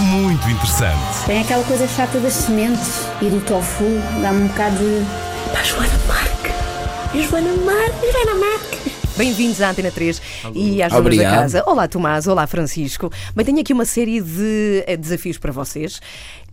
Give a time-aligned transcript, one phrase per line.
[0.00, 1.24] muito interessante.
[1.26, 3.84] Tem aquela coisa chata das sementes e do tofu,
[4.20, 5.52] dá-me um bocado de.
[5.52, 7.22] Pá, Joana Marque!
[7.22, 8.12] Joana Marque!
[8.12, 8.94] Joana Marque!
[9.16, 10.20] Bem-vindos à Antena 3
[10.54, 11.62] e às donas da casa.
[11.66, 12.26] Olá, Tomás.
[12.26, 13.12] Olá, Francisco.
[13.34, 16.00] Bem, tenho aqui uma série de eh, desafios para vocês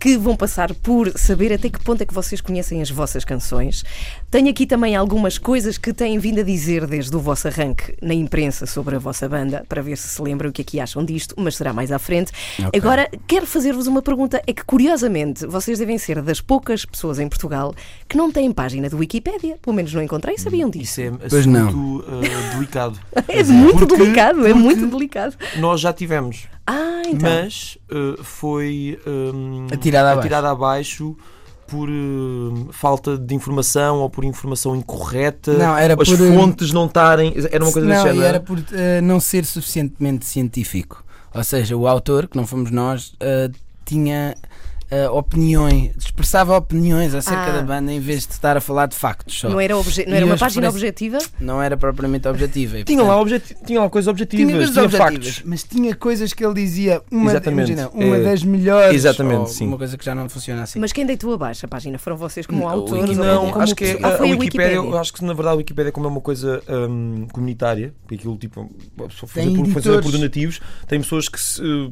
[0.01, 3.83] que vão passar por saber até que ponto é que vocês conhecem as vossas canções.
[4.31, 8.13] Tenho aqui também algumas coisas que têm vindo a dizer desde o vosso arranque na
[8.15, 11.05] imprensa sobre a vossa banda, para ver se se lembram o que é que acham
[11.05, 12.31] disto, mas será mais à frente.
[12.57, 12.71] Ok.
[12.79, 14.41] Agora, quero fazer-vos uma pergunta.
[14.47, 17.75] É que, curiosamente, vocês devem ser das poucas pessoas em Portugal
[18.09, 19.57] que não têm página do Wikipédia.
[19.61, 20.99] Pelo menos não encontrei, sabiam disso.
[20.99, 21.67] Isso é Pois não.
[21.67, 22.99] assunto uh, delicado.
[23.27, 25.35] É muito Porque- delicado, é muito delicado.
[25.57, 27.29] Nós já tivemos, Ah, então.
[27.29, 30.19] mas uh, foi um, Atirada abaixo.
[30.19, 31.17] atirada abaixo
[31.67, 35.53] por uh, falta de informação ou por informação incorreta.
[35.53, 37.33] Não, era as por, uh, fontes não estarem.
[37.49, 41.03] Era uma coisa não, desse era por eh, não ser suficientemente científico.
[41.33, 43.49] Ou seja, o autor, que não fomos nós, eh,
[43.85, 44.35] tinha
[44.91, 47.51] eh, opiniões, expressava opiniões acerca Ah.
[47.53, 49.49] da banda em vez de estar a falar de factos só.
[49.49, 51.17] Não era, obje- não era uma página objetiva?
[51.39, 52.79] Não era propriamente objetiva.
[52.79, 55.41] e, Tinha lá, portanto, objeti- tinha lá coisas objetivas, tinha tinha, objetivas, factos.
[55.45, 57.71] mas tinha coisas que ele dizia, uma, Exatamente.
[57.71, 59.65] imagina, uma É, das melhores, exatamente, ou sim.
[59.67, 60.77] uma coisa que já não funciona assim.
[60.79, 61.97] Mas quem deitou abaixo a página?
[61.97, 63.17] Foram vocês como Não, autores?
[63.17, 63.99] Não, como acho que é?
[64.03, 64.75] Ah, a, foi a Wikipédia, Wikipédia.
[64.75, 68.35] eu acho que na verdade a Wikipédia, como é uma coisa hum, comunitária, porque aquilo
[68.37, 68.69] tipo,
[68.99, 71.61] a pessoa fazer Tem por, fazer por donativos, tem pessoas que se.
[71.61, 71.91] uh,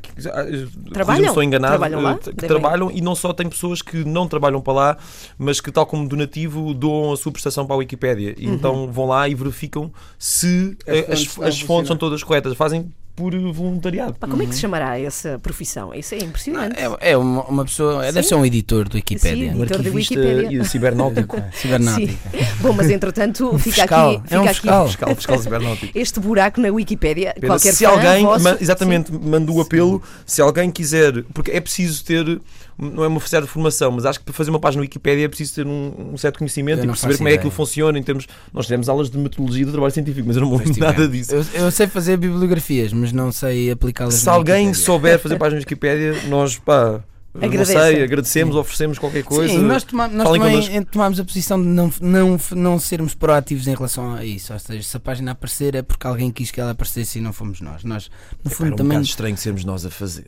[0.00, 0.46] que- ah,
[0.92, 1.26] Trabalham?
[1.26, 2.18] estou enganado, Trabalham lá?
[2.30, 4.96] Que Devem- trabalham e não só tem pessoas que não trabalham para lá,
[5.38, 8.34] mas que, tal como donativo, doam a sua prestação para a Wikipédia.
[8.38, 8.54] Uhum.
[8.54, 12.56] então vão lá e verificam se As eh, as, fontes as fontes são todas corretas.
[12.56, 14.14] Fazem por voluntariado.
[14.14, 15.92] Pá, como é que se chamará essa profissão?
[15.92, 16.76] Isso é impressionante.
[16.78, 18.28] É, é uma, uma pessoa, é, deve Sim.
[18.28, 19.50] ser um editor do Wikipédia.
[19.52, 19.58] Sim.
[19.58, 20.62] Um Editor da arquivista Wikipédia.
[20.62, 21.36] e cibernáutico.
[21.52, 22.12] Cibernática.
[22.30, 22.46] Sim.
[22.60, 24.10] Bom, mas entretanto, fica fiscal.
[24.16, 24.80] aqui, É um fica fiscal.
[24.82, 25.98] aqui fiscal, fiscal cibernáutico.
[25.98, 27.34] este buraco na Wikipédia.
[27.34, 31.50] Pena, Qualquer se fã alguém, vosso- ma- exatamente, manda o apelo, se alguém quiser, porque
[31.50, 32.40] é preciso ter,
[32.78, 35.28] não é uma certa formação, mas acho que para fazer uma página no Wikipédia é
[35.28, 37.38] preciso ter um, um certo conhecimento Eu e perceber como é que ideia.
[37.38, 38.26] aquilo funciona em termos.
[38.52, 40.96] Nós tivemos aulas de metodologia do trabalho científico, mas eu não me lembro tivemos.
[40.96, 41.34] nada disso.
[41.34, 46.14] Eu, eu sei fazer bibliografias, mas não sei aplicá-las Se alguém souber fazer páginas Wikipédia,
[46.28, 47.02] nós, pá,
[47.34, 47.72] não Agradece.
[47.72, 49.52] sei, agradecemos, oferecemos qualquer coisa.
[49.54, 50.84] Sim, nós, toma- nós também connosco.
[50.86, 54.52] tomámos a posição de não, não, não sermos proativos em relação a isso.
[54.52, 57.32] Ou seja, se a página aparecer é porque alguém quis que ela aparecesse e não
[57.32, 57.84] fomos nós.
[57.84, 58.10] Nós,
[58.42, 58.88] no Pá, fundo, um também.
[58.98, 60.26] bocado estranho sermos nós a fazer.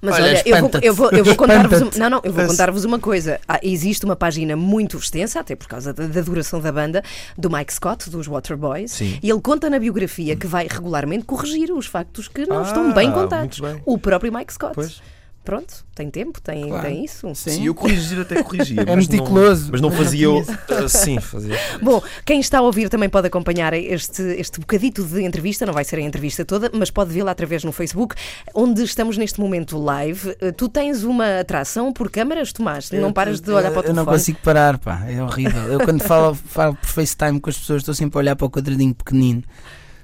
[0.00, 2.84] Mas Olha, olha, eu vou, eu vou, eu vou contar-vos não, não, eu vou contar-vos
[2.84, 3.40] uma coisa.
[3.48, 7.02] Ah, existe uma página muito extensa, até por causa da, da duração da banda,
[7.36, 9.18] do Mike Scott, dos Waterboys, Sim.
[9.22, 12.92] e ele conta na biografia que vai regularmente corrigir os factos que não Ah, estão
[12.92, 13.58] bem contados.
[13.60, 13.82] bem.
[13.84, 14.74] O próprio Mike Scott.
[14.74, 15.00] Pois.
[15.50, 16.86] Pronto, tem tempo, tem, Claro.
[16.86, 17.26] tem isso.
[17.34, 17.50] Sim.
[17.50, 18.82] Sim, eu corrigir até corrigia.
[18.86, 19.68] É meticuloso.
[19.72, 20.26] Mas não fazia.
[20.26, 20.44] eu-
[20.88, 21.58] Sim, fazia.
[21.82, 25.82] Bom, quem está a ouvir também pode acompanhar este, este bocadito de entrevista, não vai
[25.82, 28.14] ser a entrevista toda, mas pode vê-la através no Facebook,
[28.54, 30.36] onde estamos neste momento live.
[30.40, 32.88] Eh, Tu tens uma atração por câmaras, Tomás?
[32.92, 33.96] Não paras de olhar para o Eu telefone?
[33.96, 35.02] não consigo parar, pá.
[35.08, 35.62] É horrível.
[35.64, 38.50] Eu quando falo, falo por FaceTime com as pessoas estou sempre a olhar para o
[38.50, 39.42] quadradinho pequenino.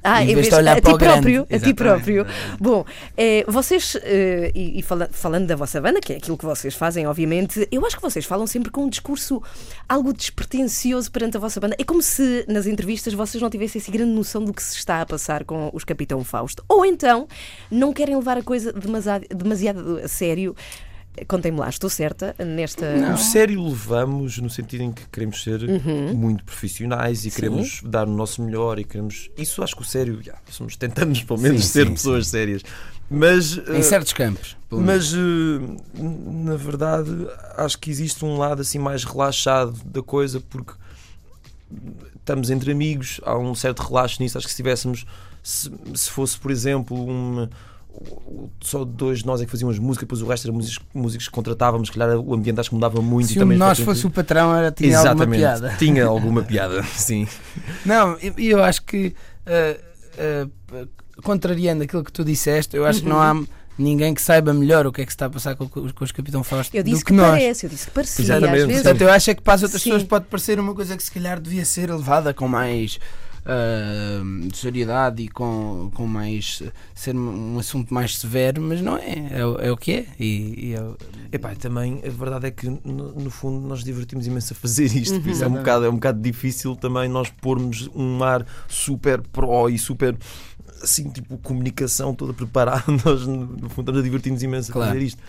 [0.08, 1.20] Ah, Em vez de olhar a para ti o grande.
[1.20, 2.26] próprio, a ti próprio.
[2.60, 2.84] Bom,
[3.16, 6.74] eh, vocês, eh, e, e fala- falando da vossa banda, que é aquilo que vocês
[6.74, 9.42] fazem, obviamente, eu acho que vocês falam sempre com um discurso
[9.88, 11.74] algo despretensioso perante a vossa banda.
[11.78, 15.00] É como se nas entrevistas vocês não tivessem essa grande noção do que se está
[15.00, 16.64] a passar com os Capitão Fausto.
[16.68, 17.26] Ou então
[17.70, 20.54] não querem levar a coisa demasiado, demasiado a sério.
[21.26, 22.84] Contem-me lá, estou certa nesta.
[23.14, 26.14] O sério levamos no sentido em que queremos ser Uhum.
[26.14, 29.30] muito profissionais e queremos dar o nosso melhor e queremos.
[29.36, 32.62] Isso acho que o sério, já, somos, tentamos pelo menos Sim, ser sim, pessoas sérias.
[33.08, 34.56] Mas, Em eh, certos campos.
[34.70, 35.18] mas eh,
[35.94, 37.10] na verdade
[37.56, 40.72] acho que existe um lado assim mais relaxado da coisa porque
[42.16, 44.36] estamos entre amigos, há um certo relaxo nisso.
[44.36, 45.06] Acho que se tivéssemos,
[45.42, 47.48] se, se fosse, por exemplo, um,
[48.60, 51.32] só dois de nós é que fazíamos música, depois o resto era músicos, músicos que
[51.34, 53.28] contratávamos, se calhar o ambiente acho que mudava muito.
[53.28, 55.76] Se e também nós fosse o patrão, era, tinha alguma Exatamente, piada.
[55.78, 57.26] tinha alguma piada, sim.
[57.84, 59.14] Não, e e eu acho que,
[59.46, 59.80] eh,
[60.18, 60.46] eh,
[61.22, 63.34] contrariando aquilo que tu disseste, eu acho que não há
[63.78, 66.12] ninguém que saiba melhor o que é que se está a passar com, com os
[66.12, 67.30] Capitão Fausto Eu disse do que, que, nós.
[67.30, 68.24] parece, eu disse que parecia.
[68.24, 69.90] Exatamente, Às vezes, Portanto, eu acho é que para as outras Sim.
[69.90, 72.98] pessoas pode parecer uma coisa que se calhar devia ser levada com mais
[74.48, 76.62] de seriedade e com, com mais
[76.94, 80.06] ser um assunto mais severo, mas não é, é, o- é o que é.
[80.18, 84.52] E, e é Epá, também a verdade é que no, no fundo nós divertimos imenso
[84.52, 85.20] a fazer isto.
[85.20, 89.20] por isso é, um bocado, é um bocado difícil também nós pormos um ar super
[89.20, 90.16] pró e super
[90.82, 92.84] assim, tipo, comunicação toda preparada.
[93.04, 94.90] Nós no no fundo estamos a divertir-nos imenso Claro.
[94.90, 95.22] a fazer isto.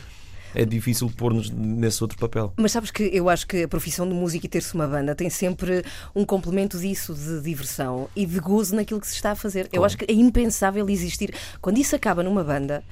[0.56, 2.54] É difícil pôr-nos nesse outro papel.
[2.58, 5.30] Mas sabes que eu acho que a profissão de música e ter-se uma banda tem
[5.30, 5.84] sempre
[6.16, 9.66] um complemento disso, de diversão e de gozo naquilo que se está a fazer.
[9.66, 9.86] Eu Claro.
[9.86, 11.34] acho que é impensável existir.
[11.62, 12.84] Quando isso acaba numa banda,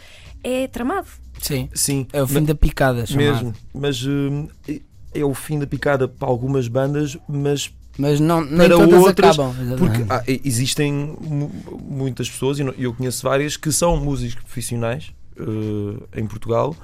[0.44, 1.08] é tramado.
[1.42, 3.24] sim, Sim, é o fim da picada, chamado.
[3.46, 3.54] mesmo.
[3.74, 4.48] Mas hum,
[5.14, 9.40] é o fim da picada para algumas bandas, mas Mas não, nem Para todas outras,
[9.40, 9.56] acabam.
[9.78, 10.92] Porque existem
[11.22, 11.50] mu-
[11.82, 16.76] muitas pessoas, e eu conheço várias, que são músicos profissionais eh, em Portugal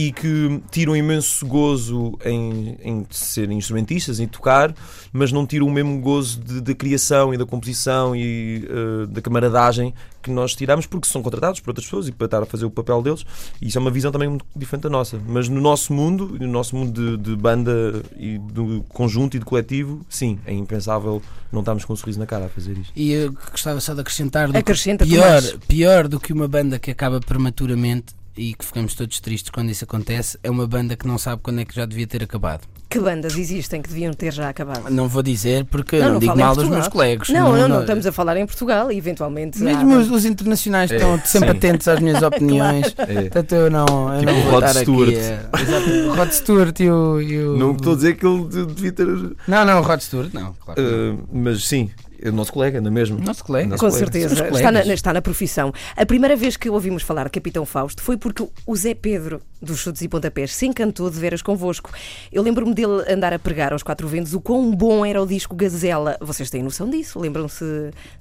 [0.00, 4.72] e que tiram imenso gozo em, em serem instrumentistas, em tocar,
[5.12, 9.20] mas não tiram o mesmo gozo de- da criação e da composição e eh, da
[9.20, 9.92] camaradagem
[10.22, 12.70] que nós tiramos porque são contratados por outras pessoas e para estar a fazer o
[12.70, 13.24] papel deles.
[13.60, 15.18] E isso é uma visão também muito diferente da nossa.
[15.26, 19.44] Mas no nosso mundo, no nosso mundo de, de banda e do conjunto e de
[19.44, 21.20] coletivo, sim, é impensável
[21.50, 22.92] não estarmos com um sorriso na cara a fazer isto.
[22.94, 26.90] E eu gostava só de acrescentar do Acrescenta, pior, pior do que uma banda que
[26.90, 31.18] acaba prematuramente e que ficamos todos tristes quando isso acontece é uma banda que não
[31.18, 32.62] sabe quando é que já devia ter acabado.
[32.88, 34.88] Que bandas existem que deviam ter já acabado?
[34.90, 37.28] Não vou dizer porque Não, não, não digo mal dos meus colegas.
[37.28, 39.60] Não, não, não, estamos a falar em Portugal e eventualmente.
[39.60, 41.56] há Mesmo bandas- os, os internacionais É, estão sempre sim.
[41.58, 42.94] atentos às minhas opiniões.
[42.96, 43.14] É.
[43.22, 45.10] Portanto, eu não, eu Tipo não o Rod estar Stewart.
[45.10, 46.08] aqui.
[46.08, 47.20] o Rod Stewart e o.
[47.20, 49.06] e o- Não estou a dizer que ele de- devia ter.
[49.06, 50.54] Não, não, o Rod Stewart, não.
[50.54, 50.80] Claro.
[50.82, 50.88] não.
[50.88, 51.90] eh, mas sim,
[52.32, 53.18] nosso colega, não é mesmo?
[53.20, 53.68] Nosso colega.
[53.70, 54.10] Nosso Com colega.
[54.12, 55.72] certeza, está na, está na profissão.
[55.96, 59.78] A primeira vez que ouvimos falar de Capitão Fausto foi porque o Zé Pedro dos
[59.80, 61.90] Chutes e Pontapés se encantou de veras convosco.
[62.32, 65.54] Eu lembro-me dele andar a pregar aos quatro ventos o quão bom era o disco
[65.56, 66.16] Gazela.
[66.20, 67.18] Vocês têm noção disso?
[67.18, 67.64] Lembram-se?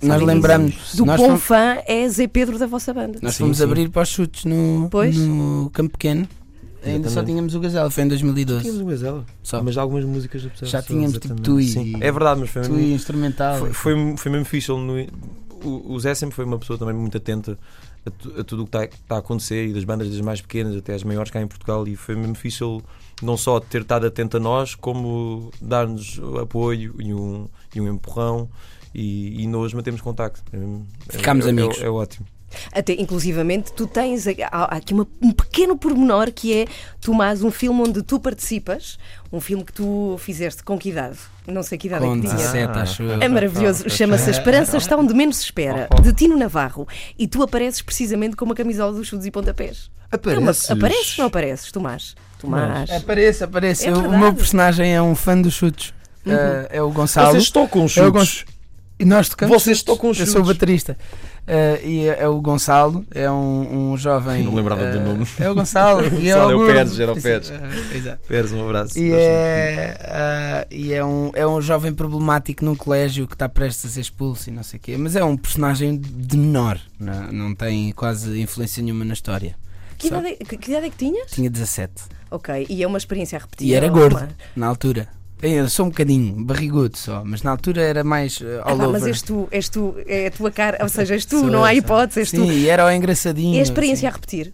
[0.02, 0.96] Nós lembramos.
[0.96, 3.20] Do nós bom fomos, fã é Zé Pedro da vossa banda.
[3.22, 3.64] nós Sim, fomos sim.
[3.64, 5.16] abrir para os chutes no, Pois.
[5.16, 6.28] no Campo Pequeno.
[6.96, 8.62] Ainda só tínhamos o Gazela, foi em 2012.
[8.62, 9.26] Tínhamos o Gazela.
[9.44, 9.62] Só.
[9.64, 11.96] Mas algumas músicas já tínhamos, tipo, Sim.
[11.98, 13.60] e- É verdade, mas foi, Tu mesmo- instrumental.
[13.60, 14.70] foi, foi, foi mesmo fixe.
[14.72, 15.08] no-
[15.64, 17.58] o, o Zé sempre foi uma pessoa também muito atenta
[18.06, 20.40] a, tu- a tudo o que está, está a acontecer e das bandas das mais
[20.40, 21.88] pequenas até as maiores cá em Portugal.
[21.88, 22.64] E foi mesmo fixe
[23.22, 28.48] não só ter estado atento a nós, como dar-nos apoio e um, e um empurrão.
[28.94, 30.42] E, e nós mantemos contacto.
[30.54, 31.82] É mesmo- é- Ficámos é- é- amigos.
[31.82, 32.26] É, ótimo.
[32.72, 36.66] Até, inclusivamente, tu tens há- há aqui uma- um pequeno pormenor que é,
[37.02, 38.98] Tomás, um filme onde tu participas,
[39.32, 41.18] um filme que tu fizeste com que idade?
[41.46, 42.36] Não sei que idade é Com que tinha.
[42.36, 43.22] 17, acho eu.
[43.22, 43.84] É maravilhoso.
[43.86, 46.88] Ah, Chama-se A Esperança Está Onde Menos Se Espera, de Tino Navarro.
[47.18, 49.90] E tu apareces precisamente com uma camisola dos chutes e pontapés.
[50.12, 50.72] É uma- Apareces?
[50.72, 52.16] apareces ou não apareces, Tomás?
[52.40, 52.90] Tomás.
[52.92, 53.88] Aparece, aparece.
[53.88, 55.90] É Eu- o meu personagem é um fã dos chutes.
[56.26, 57.32] Uh, é o Gonçalo.
[57.32, 58.12] Vocês tocam É o chutes.
[58.12, 58.46] Gonç-
[59.00, 59.94] E nós tocamos Vocês chutes.
[59.96, 60.48] tocam Eu sou chutes.
[60.48, 60.98] baterista.
[61.48, 64.44] Uh, e é, é o Gonçalo, é um, um jovem.
[64.44, 65.26] Não lembrava uh, do nome.
[65.40, 66.06] É o Gonçalo.
[66.20, 66.74] e é o gordo.
[66.74, 67.50] Pérez, era o Pérez.
[67.50, 68.28] Uh, exato.
[68.28, 69.00] Pérez, um abraço.
[69.00, 73.94] E é, e é, um, é um jovem problemático num colégio que está prestes a
[73.94, 74.98] ser expulso e não sei o quê.
[74.98, 79.56] Mas é um personagem de menor, não, não tem quase influência nenhuma na história.
[79.98, 81.32] Que idade, é- que, que idade é que tinhas?
[81.32, 81.94] Tinha 17
[82.30, 83.68] Ok, e é uma experiência a repetir.
[83.70, 84.36] e era gordo Tomás?
[84.56, 85.08] na altura.
[85.42, 88.88] Eu sou um bocadinho barrigudo só, mas na altura era mais uh, Ah, all pá,
[88.88, 89.00] over.
[89.02, 91.64] mas és tu, és tu, é a tua cara, ou seja, és tu, Sou, não
[91.64, 91.78] há sou.
[91.78, 92.52] hipótese, és Sim, tu.
[92.52, 93.56] e era o engraçadinho.
[93.56, 94.16] É a experiência a assim.
[94.20, 94.54] repetir.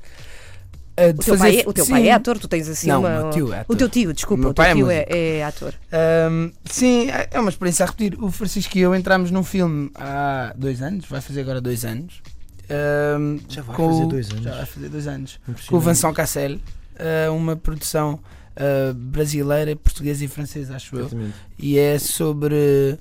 [1.00, 2.07] Uh, O de teu, fazer- pai é, o teu pai sim.
[2.09, 3.25] é ator, tu tens assim Não, uma.
[3.25, 3.74] o tio é ator.
[3.74, 5.15] O teu tio, desculpa, O o teu pai é tio é, músico.
[5.15, 5.74] é ator.
[5.91, 8.22] Ahm, sim, é é uma experiência a repetir.
[8.22, 12.22] O Francisco e eu entramos num filme há dois anos, vai fazer agora dois anos.
[12.69, 14.43] Ahm, Já vai com fazer o- dois anos.
[14.43, 15.39] Já vai fazer dois anos.
[15.67, 15.79] Com o.
[15.79, 16.60] Vincent Cassel,
[17.00, 18.19] ah, uma produção
[18.55, 21.01] ah, brasileira, portuguesa e francesa, acho eu.
[21.01, 21.36] Exatamente.
[21.57, 22.98] E é sobre.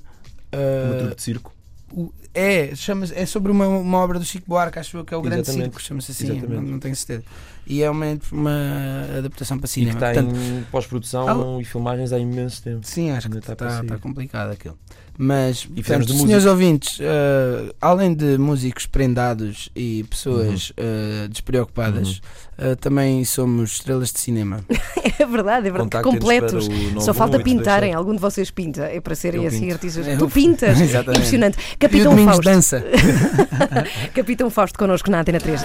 [0.51, 1.53] Uma ah, trupe de circo.
[1.91, 5.17] o- é, chama é sobre uma, uma obra do Chico Buarque, acho eu, que é
[5.17, 5.65] o Grande Exatamente.
[5.65, 7.23] Circo, chama-se assim, não, não tenho certeza.
[7.65, 8.59] E é uma, uma
[9.19, 9.93] adaptação para E que cinema.
[9.97, 12.79] está Portanto, em pós-produção e filmagens há imenso tempo.
[12.83, 13.99] Sim, acho que está está tá, sair.
[13.99, 14.77] complicado aquilo.
[15.15, 20.75] Mas, fizemos portanto, de senhores ouvintes, eh, além de músicos prendados e pessoas Uhum.
[20.77, 22.19] eh, despreocupadas,
[22.57, 24.61] eh, também somos estrelas de cinema.
[25.19, 26.03] É verdade, é verdade.
[26.03, 26.65] Completos.
[26.99, 27.43] Só falta 91827.
[27.43, 27.93] pintarem.
[27.93, 28.81] Algum de vocês pinta.
[28.85, 29.73] É para serem Eu assim pinto.
[29.73, 30.07] artistas.
[30.07, 30.81] É, tu pintas.
[30.81, 31.17] Exatamente.
[31.19, 31.57] Impressionante.
[31.73, 32.41] E Capitão Fausto.
[32.41, 32.83] dança.
[34.13, 35.61] Capitão Fausto connosco na Antena 3.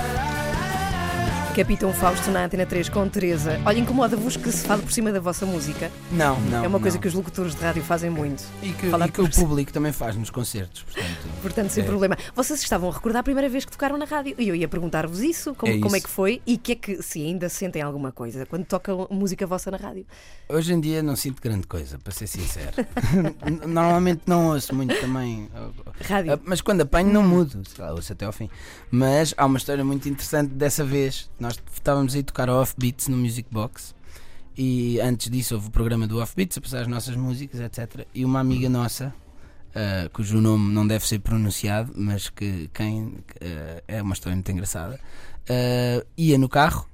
[1.59, 3.61] Capitão Fausto na Antena 3 com Teresa.
[3.67, 5.91] Olha, incomoda-vos que se fale por cima da vossa música.
[6.12, 6.65] Não, não.
[6.65, 7.03] é uma coisa não.
[7.03, 8.45] que os locutores de rádio fazem muito.
[8.62, 9.41] E que, falar e que o si.
[9.41, 11.19] público também faz nos concertos, portanto.
[11.43, 11.87] Portanto, sem É.
[11.87, 12.17] problema.
[12.33, 15.19] Vocês estavam a recordar a primeira vez que tocaram na rádio e eu ia perguntar-vos
[15.21, 16.07] isso, como É como é isso.
[16.07, 19.69] que foi e que é que se ainda sentem alguma coisa quando tocam música vossa
[19.69, 20.07] na rádio.
[20.49, 22.71] Hoje em dia não sinto grande coisa, para ser sincero.
[23.67, 25.49] Normalmente não ouço muito também.
[26.09, 26.35] Rádio.
[26.35, 27.61] Ah, Mas quando apanho não mudo,
[27.97, 28.49] ouço até ao fim.
[28.93, 31.29] Mas há uma história muito interessante dessa vez.
[31.41, 33.95] Nós estávamos aí a tocar ao Offbeats no Music Box.
[34.57, 38.07] E antes disso houve o programa do Offbeats a passar as nossas músicas, etc.
[38.14, 39.14] E uma amiga nossa,
[39.75, 44.50] ah, cujo nome não deve ser pronunciado, mas que quem ah, é uma história muito
[44.50, 44.99] engraçada,
[45.49, 46.88] ah, ia no carro,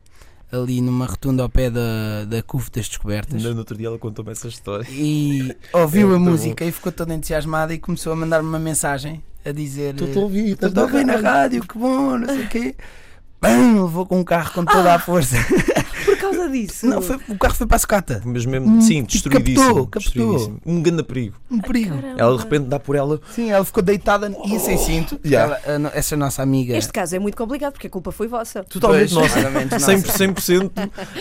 [0.52, 3.42] ali numa rotunda ao pé da, da CUF das Descobertas.
[3.42, 4.86] No outro dia ela contou-me essa história.
[4.90, 9.22] E ouviu É a música e ficou toda entusiasmada e começou a mandar-me uma mensagem
[9.44, 12.48] a dizer: Estou-te a ouvir, Estou a ouvir na rádio, que bom, não sei o
[12.48, 12.74] quê.
[13.44, 15.36] Bam, levou com um carro com toda a força.
[16.28, 16.86] Por causa disso.
[16.86, 18.22] Não, foi- o carro foi para a sucata.
[18.24, 19.64] Mas mesmo, Hum, sim, destruidíssimo.
[19.64, 20.00] captou, captou.
[20.02, 20.60] destruidíssimo.
[20.66, 21.36] Um grande perigo.
[21.50, 21.94] Um perigo.
[21.96, 22.20] Caramba.
[22.20, 23.20] Ela de repente dá por ela.
[23.34, 25.18] Sim, ela ficou deitada e sem cinto.
[25.24, 25.58] Yeah.
[25.64, 26.76] Ela- essa nossa amiga.
[26.76, 28.64] Este caso é muito complicado porque a culpa foi vossa.
[28.64, 29.34] Totalmente Pois, nossa.
[29.34, 29.86] mais ou menos nossa.
[29.86, 30.70] 100%, 100%.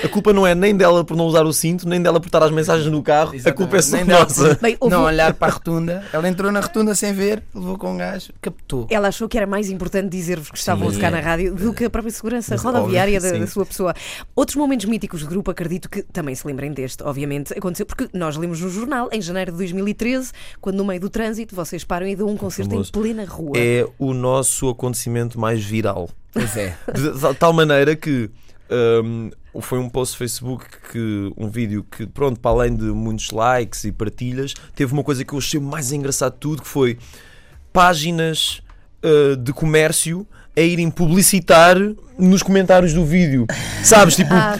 [0.03, 2.43] A culpa não é nem dela por não usar o cinto, nem dela por estar
[2.43, 3.33] as mensagens no carro.
[3.45, 4.57] A culpa é só nossa.
[4.61, 6.03] Bem, houve- Não olhar para a rotunda.
[6.13, 8.87] Ela entrou na rotunda sem ver, levou com um gajo, captou.
[8.89, 11.85] Ela achou que era mais importante dizer-vos que estavam a tocar na rádio do que
[11.85, 13.93] a própria segurança Mas, rodoviária óbvio, da, da sua pessoa.
[14.35, 18.37] Outros momentos míticos do grupo, acredito que também se lembrem deste, obviamente, aconteceu porque nós
[18.37, 20.31] lemos no jornal, em janeiro de 2013,
[20.61, 22.91] quando no meio do trânsito vocês param e dão um concerto em famoso.
[22.91, 23.53] plena rua.
[23.57, 26.09] É o nosso acontecimento mais viral.
[26.31, 26.77] Pois é.
[26.93, 28.29] De tal- tal maneira que
[29.03, 29.31] hum,
[29.61, 33.91] foi um post Facebook que um vídeo que, pronto, para além de muitos likes e
[33.91, 36.99] partilhas, teve uma coisa que eu achei mais engraçado de tudo, que foi
[37.71, 38.61] páginas
[39.03, 41.75] uh, de comércio a irem publicitar
[42.17, 43.47] nos comentários do vídeo.
[43.83, 44.55] Sabes, tipo, Ah,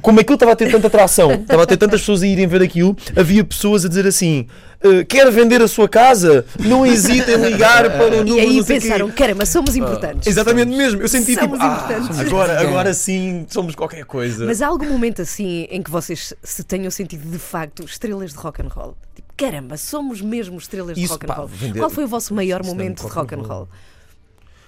[0.00, 2.62] como aquilo estava a ter tanta atração, estava a ter tantas pessoas a irem ver
[2.62, 4.46] aquilo, havia pessoas a dizer assim:
[4.82, 6.46] "Uh, quer vender a sua casa?
[6.58, 9.76] Não hesitem em ligar para o E número aí não sei quê." pensaram, caramba, somos
[9.76, 10.26] importantes.
[10.26, 11.02] Exatamente mesmo.
[11.02, 12.18] Eu senti Somos tipo, ah, importantes.
[12.20, 14.46] agora, agora sim somos qualquer coisa.
[14.46, 18.38] Mas há algum momento assim em que vocês se tenham sentido de facto estrelas de
[18.38, 18.96] rock and roll?
[19.14, 21.48] Tipo, caramba, somos mesmo estrelas de Isso, rock and pá, roll.
[21.48, 23.68] vender- Qual foi o vosso maior Isso momento de rock rock and and roll?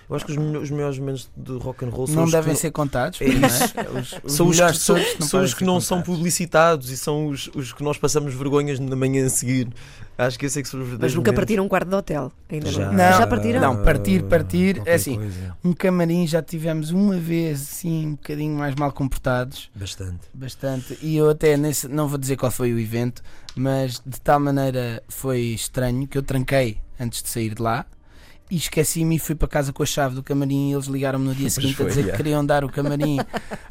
[0.09, 2.31] Eu acho que os, melhores- os melhores momentos de rock and roll são Não os
[2.33, 3.19] devem que ser contados.
[3.27, 3.49] É não
[4.01, 4.17] isso.
[4.23, 7.49] Os, os são os que, são, são os que não são publicitados e são os,
[7.55, 9.69] os que nós passamos vergonhas na manhã a seguir.
[10.19, 11.43] Acho que esse é que são os Mas verdadeiros nunca momentos.
[11.43, 12.33] partiram um quarto de hotel.
[12.51, 12.97] Ainda Já, não.
[13.19, 13.61] Já partiram?
[13.61, 13.83] não.
[13.83, 15.17] partir, partir, qualquer é assim.
[15.17, 15.57] coisa.
[15.65, 19.71] Um camarim já tivemos uma vez, assim, um bocadinho mais mal comportados.
[19.75, 20.21] Bastante.
[20.33, 20.99] Bastante.
[21.03, 23.23] E eu até nesse, não vou dizer qual foi o evento,
[23.55, 27.85] mas de tal maneira foi estranho que eu tranquei antes de sair de lá
[28.50, 31.35] e esqueci-me e fui para casa com a chave do camarim e eles ligaram-me no
[31.35, 33.19] dia seguinte foi, a dizer que queriam dar o camarim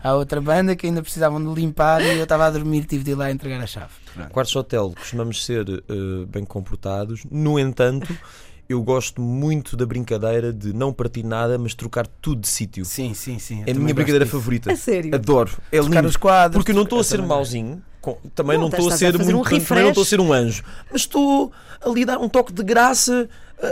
[0.03, 3.11] à outra banda que ainda precisavam de limpar e eu estava a dormir tive de
[3.11, 3.91] ir lá entregar a chave.
[4.13, 4.31] Pronto.
[4.31, 8.15] Quartos de hotel costumamos ser eh, bem comportados, no entanto,
[8.67, 12.83] eu gosto muito da brincadeira de não partir nada, mas trocar tudo de sítio.
[12.83, 13.63] Sim, sim, sim.
[13.65, 14.71] É a minha brincadeira favorita.
[14.73, 15.13] A sério?
[15.13, 15.51] Adoro.
[15.71, 16.07] É Trocar lindo.
[16.07, 16.57] os quadros.
[16.57, 19.39] Porque eu não estou a ser mauzinho, com- também Não, estou a ser a muito,
[19.39, 21.51] um também não estou a ser um anjo, mas estou
[21.83, 23.27] a lhe dar um toque de graça,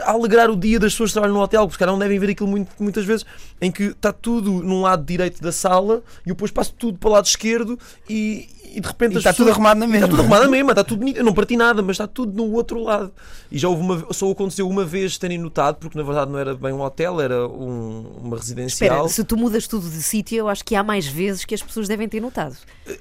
[0.06, 2.50] a alegrar o dia das pessoas que trabalham no hotel, porque não devem ver aquilo
[2.50, 3.26] muito- muitas vezes,
[3.62, 7.10] em que está tudo num lado direito da sala e eu depois passo tudo para
[7.10, 7.78] o lado esquerdo
[8.10, 10.06] e, e de repente E está tudo pessoas- arrumado na mesma.
[10.06, 11.18] Está tudo arrumado na mesma, está tudo bonito.
[11.18, 13.12] Eu não parti nada, mas está tudo no outro lado.
[13.52, 16.56] E já houve uma só aconteceu uma vez terem notado, porque na verdade não era
[16.56, 18.90] bem um hotel, era um- uma residencial.
[19.06, 21.62] Espera, se tu mudas tudo de sítio, eu acho que há mais vezes que as
[21.62, 22.56] pessoas devem ter notado.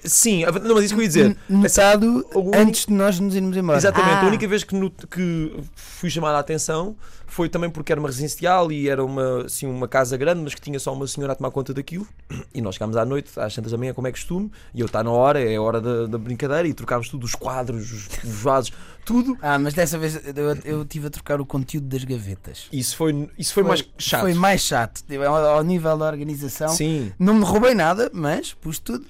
[0.04, 1.21] Sim, não, mas isso que eu ia dizer.
[1.48, 3.78] Notado O único- antes de nós nos irmos embora.
[3.78, 4.22] Exatamente, Ah.
[4.22, 8.08] a única vez que, not- que fui chamada a atenção foi também porque era uma
[8.10, 11.36] residencial e era uma, assim, uma casa grande, mas que tinha só uma senhora a
[11.36, 12.06] tomar conta daquilo.
[12.54, 15.02] E nós chegámos à noite, às tantas da manhã, como é costume, e eu está
[15.02, 18.42] na hora, é a hora da, da brincadeira, e trocámos tudo, os quadros, os, os
[18.42, 18.72] vasos,
[19.04, 19.36] tudo.
[19.42, 22.68] Ah, mas dessa vez eu, eu tive a trocar o conteúdo das gavetas.
[22.72, 24.20] Isso foi, isso foi, mais chato.
[24.22, 25.02] Foi mais chato.
[25.08, 26.68] Tipo, Ao, ao nível da organização.
[26.68, 27.12] Sim.
[27.18, 29.04] Não me roubei nada, mas pus tudo.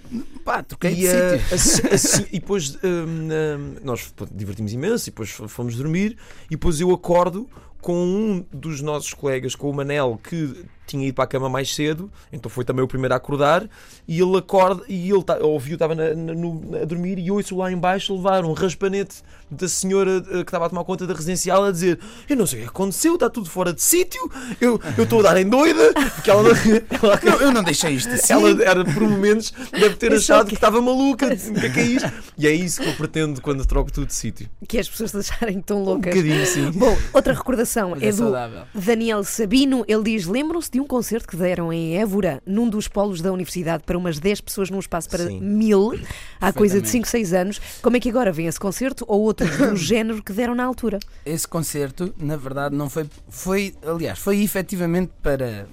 [0.44, 1.94] Pá, troquei de E, eh, sítio.
[1.94, 6.80] assim- e depois hum, hum, nós pô, divertimos imenso e depois fomos dormir e depois
[6.80, 7.49] eu acordo
[7.80, 11.75] com um dos nossos colegas, com o Manel, que tinha ido para a cama mais
[11.75, 13.68] cedo, então foi também o primeiro a acordar,
[14.06, 17.56] e ele acorda, e ele tá, ouviu, estava na- na- no- a dormir, e ouço
[17.56, 19.16] lá em baixo levar um raspanete
[19.50, 22.61] da senhora eh, que estava a tomar conta da residencial a dizer eu não sei
[22.61, 24.20] o que aconteceu, está tudo fora de sítio,
[24.61, 26.42] eu eu estou a dar em doida, porque ela,
[27.02, 28.32] ela, Não, eu não deixei isto assim.
[28.32, 31.26] ela era por momentos deve ter Eu achado que- que estava maluca.
[31.52, 32.12] O que é que é isto?
[32.38, 34.49] E é isso que eu pretendo quando troco tudo de sítio.
[34.66, 36.14] Que as pessoas se acharem tão Um loucas.
[36.14, 36.70] bocadinho, sim.
[36.72, 38.32] Bom, outra recordação Mas é, é do.
[38.75, 39.84] Daniel Sabino.
[39.87, 43.82] Ele diz: Lembram-se de um concerto que deram em Évora, num dos polos da universidade,
[43.84, 45.40] para umas 10 pessoas num espaço para Sim.
[45.40, 45.92] mil,
[46.40, 46.88] há coisa de Perfeitamente.
[46.90, 47.60] 5, 6 anos.
[47.82, 50.98] Como é que agora vem esse concerto ou outros do género que deram na altura?
[51.24, 53.08] Esse concerto, na verdade, não foi.
[53.28, 55.66] Foi, aliás, foi efetivamente para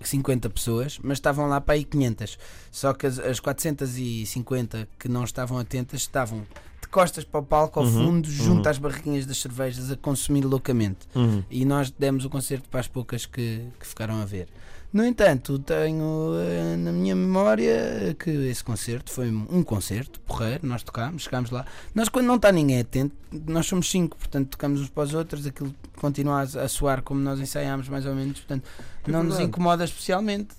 [0.00, 2.38] 50 pessoas, mas estavam lá para aí 500.
[2.70, 6.46] Só que as, as 450 que não estavam atentas estavam
[6.92, 11.08] costas para o palco, ao fundo, junto às barriguinhas das cervejas, a consumir loucamente.
[11.14, 11.42] Uhum.
[11.50, 14.46] E nós demos o concerto para as poucas que, que ficaram a ver.
[14.92, 20.82] No entanto, tenho eh, na minha memória que esse concerto foi um concerto, porreiro, nós
[20.82, 21.64] tocámos, chegámos lá.
[21.94, 25.46] Nós, quando não está ninguém atento, nós somos cinco, portanto tocamos uns para os outros,
[25.46, 28.68] aquilo continua a, a soar como nós ensaiámos, mais ou menos, portanto
[29.06, 30.54] não nos incomoda especialmente.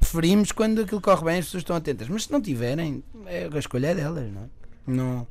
[0.00, 3.58] Preferimos quando aquilo corre bem, as pessoas estão atentas, mas se não tiverem, é, a
[3.58, 4.46] escolha é delas, não é?
[4.84, 5.26] Não.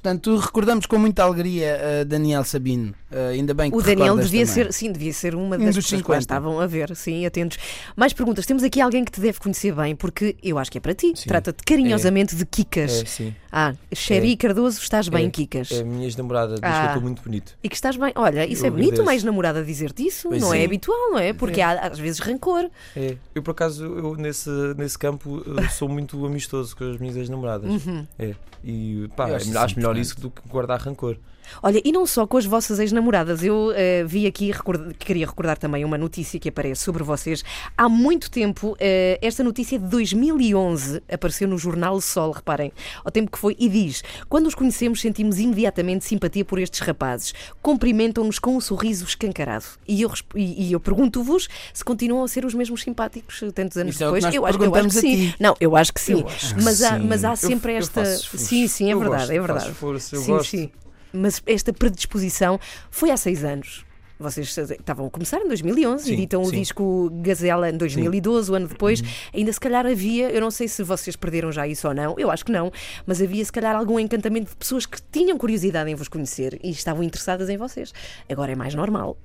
[0.00, 2.94] Portanto, recordamos com muita alegria a Daniel Sabino.
[3.10, 4.64] eh, ainda bem que O Daniel devia também.
[4.64, 6.18] ser, sim, devia ser uma Um das pessoas que lá 50.
[6.18, 7.56] estavam a ver, sim, atentos.
[7.96, 8.44] Mais perguntas.
[8.46, 11.12] Temos aqui alguém que te deve conhecer bem, porque eu acho que é para ti.
[11.16, 11.28] Sim.
[11.28, 13.02] Trata-te carinhosamente de Kikas.
[13.02, 13.34] É, sim.
[13.50, 14.36] Ah, Sherry É.
[14.36, 15.30] Cardoso, estás bem, É.
[15.30, 15.72] Kikas.
[15.72, 16.82] É a minha ex-namorada, diz que Ah.
[16.82, 17.56] eu estou muito bonito.
[17.64, 18.12] E que estás bem.
[18.16, 20.28] Olha, isso Eu é bonito, mais namorada dizer-te isso.
[20.28, 20.64] Pois não é sim.
[20.66, 21.32] habitual, não é?
[21.32, 22.68] Porque há às vezes rancor.
[22.94, 23.16] É.
[23.34, 25.42] Eu, por acaso, eu, nesse, nesse campo,
[25.76, 27.86] sou muito amistoso com as minhas ex-namoradas.
[27.86, 28.06] Uhum.
[28.18, 28.34] É.
[28.64, 31.16] E pá, é acho melhor- melhor isso do que guardar rancor.
[31.62, 35.58] Olha, e não só com as vossas ex-namoradas, eu eh, vi aqui, recorda- queria recordar
[35.58, 37.44] também uma notícia que aparece sobre vocês.
[37.76, 42.72] Há muito tempo, eh, esta notícia de 2011 apareceu no jornal Sol, reparem,
[43.04, 47.32] ao tempo que foi, e diz: Quando os conhecemos, sentimos imediatamente simpatia por estes rapazes.
[47.62, 49.64] Cumprimentam-nos com um sorriso escancarado.
[49.88, 54.04] E eu, e, eu pergunto-vos se continuam a ser os mesmos simpáticos tantos anos Isso
[54.04, 54.24] é que depois.
[54.24, 55.16] nós eu, acho, eu acho que a sim.
[55.30, 55.34] ti.
[55.40, 56.20] Não, eu acho que sim.
[56.20, 57.06] Eu acho que mas, há, sim.
[57.06, 58.02] mas há Eu- sempre eu esta.
[58.02, 58.38] esforço.
[58.38, 59.70] sim, sim, é Eu verdade, gosto, é verdade.
[59.70, 60.50] esforço, eu sim, gosto.
[60.50, 60.70] sim.
[61.16, 63.84] Mas esta predisposição foi há seis anos.
[64.18, 66.56] Vocês estavam a começar em 2011, Sim, editam o sim.
[66.56, 69.02] disco Gazela em 2012, o ano depois.
[69.34, 72.30] Ainda se calhar havia, eu não sei se vocês perderam já isso ou não, eu
[72.30, 72.72] acho que não,
[73.04, 76.70] mas havia se calhar algum encantamento de pessoas que tinham curiosidade em vos conhecer e
[76.70, 77.92] estavam interessadas em vocês.
[78.26, 79.18] Agora é mais normal.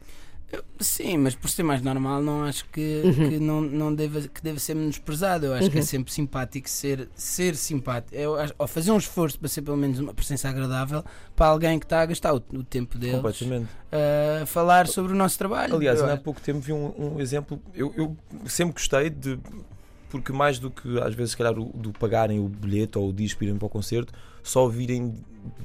[0.79, 3.29] Sim, mas por ser mais normal, não acho que, Uhum.
[3.29, 5.46] que não, não deva, que deve ser menosprezado.
[5.46, 8.15] Eu acho que é sempre simpático ser, ser simpático.
[8.15, 11.03] Eu acho, ou fazer um esforço para ser pelo menos uma presença agradável
[11.36, 13.67] para alguém que está a gastar o, o tempo deles Completamente.
[14.41, 15.75] a falar sobre o nosso trabalho.
[15.75, 17.62] Aliás, há pouco tempo vi um, um exemplo.
[17.74, 18.17] Eu, eu
[18.48, 19.39] sempre gostei de.
[20.12, 23.13] Porque mais do que às vezes, se calhar, o- do pagarem o bilhete ou o
[23.13, 24.13] disco irem para o concerto,
[24.44, 25.15] só virem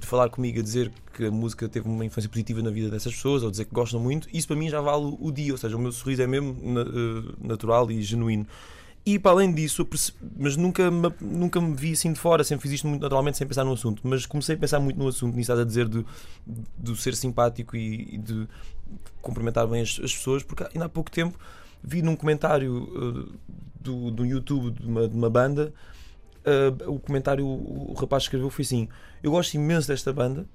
[0.00, 3.42] falar comigo a dizer que a música teve uma influência positiva na vida dessas pessoas
[3.42, 5.52] ou dizer que gostam muito, isso para mim já vale o- dia.
[5.52, 8.46] Ou seja, o meu sorriso é mesmo eh, natural e genuíno.
[9.04, 9.86] E para além disso,
[10.36, 13.46] mas nunca me, nunca me vi assim de fora, sempre fiz isto muito naturalmente sem
[13.46, 14.00] pensar no assunto.
[14.04, 16.04] Mas comecei a pensar muito no assunto, nisso estás a dizer de,
[16.78, 18.48] de ser simpático e, e de
[19.22, 21.38] cumprimentar bem as, as pessoas, porque ainda há pouco tempo
[21.84, 23.32] vi num comentário uh,
[23.86, 25.72] do, do YouTube de uma, de uma banda.
[26.44, 28.88] uh, o comentário o, o rapaz escreveu foi assim:
[29.22, 30.46] Eu gosto imenso desta banda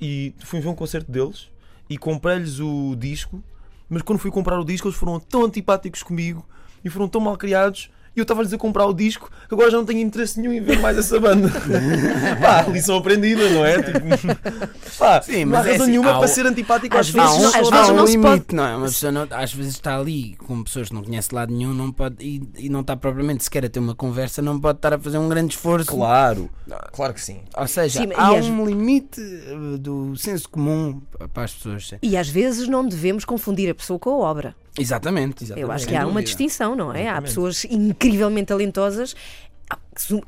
[0.00, 1.50] e fui ver um concerto deles
[1.88, 3.42] e comprei-lhes o disco,
[3.88, 6.46] mas quando fui comprar o disco, eles foram tão antipáticos comigo
[6.84, 7.90] e foram tão mal criados.
[8.16, 10.60] E eu estava-lhes a comprar o disco que agora já não tenho interesse nenhum em
[10.60, 11.50] ver mais essa banda.
[12.40, 13.82] pá, lição aprendida, não é?
[13.82, 14.00] Tipo,
[14.98, 17.00] pá, Sim, não há mas é razão assim, nenhuma há para o- ser antipático às
[17.06, 18.76] às vezes Há um, não- às há vezes um não se limite, pode- não é?
[18.76, 21.74] Uma pessoa não- às vezes está ali com pessoas que não conhece de lado nenhum
[21.74, 24.92] não pode, e, e não está propriamente sequer a ter uma conversa, não pode estar
[24.94, 25.86] a fazer um grande esforço.
[25.90, 26.48] Claro,
[26.92, 27.40] claro que sim.
[27.56, 31.00] Ou seja, Sim, há um limite eh, do senso comum
[31.32, 31.94] para as pessoas.
[32.00, 34.54] E às vezes não devemos confundir a pessoa com a obra.
[34.78, 35.70] Exatamente, Eu exatamente.
[35.72, 36.98] acho que sem há uma distinção, não é?
[36.98, 37.28] Há Exatamente.
[37.28, 39.14] pessoas incrivelmente talentosas.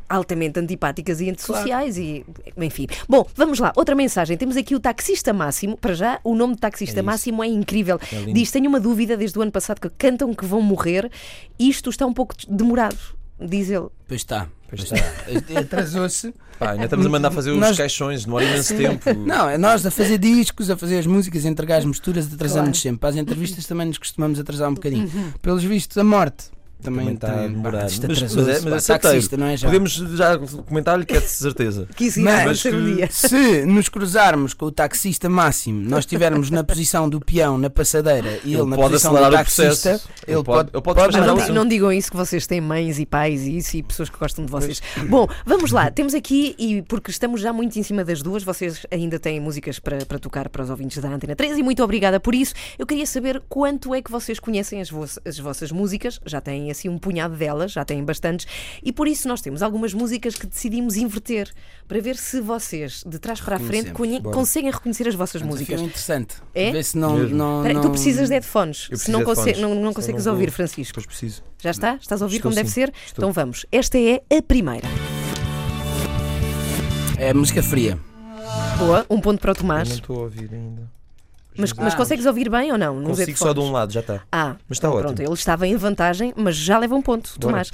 [0.09, 2.25] Altamente antipáticas e antissociais e
[2.57, 2.87] enfim.
[3.09, 3.73] Bom, vamos lá.
[3.77, 4.37] Outra mensagem.
[4.37, 5.77] Temos aqui o taxista Máximo.
[5.77, 7.03] Para já, o nome de taxista É.
[7.03, 7.99] Máximo é incrível.
[8.13, 8.33] É.
[8.33, 11.11] Diz: Tenho uma dúvida desde o ano passado que cantam que vão morrer.
[11.59, 12.97] Isto está um pouco demorado,
[13.41, 13.89] diz ele.
[14.07, 14.49] Pois está.
[14.69, 14.97] Pois está.
[15.61, 16.35] Atrasou-se.
[16.59, 19.15] Ainda estamos a mandar fazer os Nós- caixões, demora imenso tempo.
[19.15, 22.71] Não, é nós a fazer discos, a fazer as músicas, a entregar as misturas, atrasamos
[22.71, 22.75] Claro.
[22.77, 22.99] sempre.
[22.99, 25.11] Para as entrevistas também nos costumamos atrasar um bocadinho.
[25.43, 26.47] Pelos vistos, a morte
[26.83, 27.87] também, Também está a demorar.
[27.87, 29.29] Isto Mas- mas é- mas é certeiro.
[29.39, 29.67] não é já?
[29.69, 31.87] Podemos já comentar-lhe que é de certeza.
[31.97, 33.09] Que isso Mas ia acontecer um dia.
[33.11, 38.39] se nos cruzarmos com o taxista máximo, nós estivermos na posição do peão na passadeira
[38.45, 40.09] e ele, Ele na pode posição do taxista, processo.
[40.27, 42.61] ele Ele pode, pode- ele pode Mas despachar não, não digam isso que vocês têm
[42.61, 44.81] mães e pais e isso e pessoas que gostam de vocês.
[45.09, 45.91] Bom, vamos lá.
[45.91, 49.79] Temos aqui, e porque estamos já muito em cima das duas, vocês ainda têm músicas
[49.79, 52.55] para, para tocar para os ouvintes da Antena 3 e muito obrigada por isso.
[52.79, 56.21] Eu queria saber quanto é que vocês conhecem as, vo- as vossas músicas.
[56.27, 58.47] Já têm têm assim um punhado delas, já têm bastantes,
[58.83, 61.51] e por isso nós temos algumas músicas que decidimos inverter
[61.87, 63.93] para ver se vocês, de trás para a frente,
[64.33, 65.69] conseguem reconhecer as vossas É um músicas.
[65.69, 66.37] desafio interessante.
[66.55, 66.73] É?
[66.73, 67.17] Ver se não.
[67.19, 67.83] Não, Espera aí, não...
[67.83, 70.93] tu precisas de headphones, Eu se não, conse- não, não consegues não vou- ouvir, Francisco.
[70.95, 71.43] Depois preciso.
[71.63, 71.95] Já está?
[72.01, 72.75] Estás a ouvir Estou como deve sim.
[72.75, 72.93] ser?
[73.07, 73.23] Estou.
[73.25, 73.65] Então vamos.
[73.71, 74.87] Esta é a primeira.
[77.19, 77.99] É música fria.
[78.79, 79.89] Boa, um ponto para o Eu Tomás.
[79.89, 80.91] não estou a ouvir ainda.
[81.59, 82.97] Mas, mas Ah, consegues ouvir bem ou não?
[83.01, 84.21] Nos Consigo só de um lado, já está.
[84.31, 85.15] Ah, Mas está então ótimo.
[85.15, 87.41] pronto, ele estava em vantagem, mas já leva um ponto, Bora.
[87.41, 87.71] Tomás.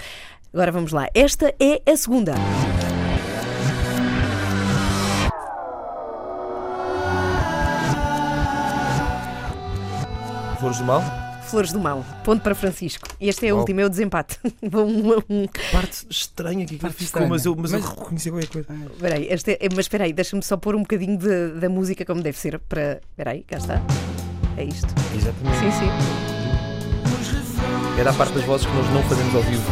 [0.53, 1.09] Agora vamos lá.
[1.15, 2.35] Esta é a segunda.
[10.59, 11.03] Flores do Mal?
[11.53, 12.03] Flores do Mal.
[12.25, 13.07] Ponto para Francisco.
[13.21, 13.61] E este é o Uau.
[13.61, 14.39] último, é o desempate.
[14.63, 15.47] Vou um a um.
[15.71, 18.69] Parte estranha que aquilo Parte ficou, mas eu, mas eu Mas- reconheci qualquer coisa.
[18.95, 22.05] Espera aí, este é- mas espera aí, deixa-me só pôr um bocadinho de- da música
[22.07, 23.01] como deve ser para.
[23.11, 23.81] Espera aí, cá está.
[24.57, 24.89] É isto.
[25.15, 25.59] Exatamente.
[25.59, 25.91] Sim, sim.
[28.01, 29.63] Era a parte das vozes que nós não fazemos ao vivo.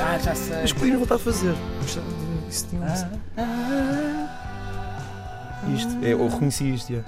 [0.00, 0.56] Ah, já sei.
[0.62, 1.54] Mas podíamos voltar a fazer.
[1.80, 2.86] Gostava de isso tinha
[5.76, 6.94] Isto, é, eu reconheci isto.
[6.94, 7.02] já.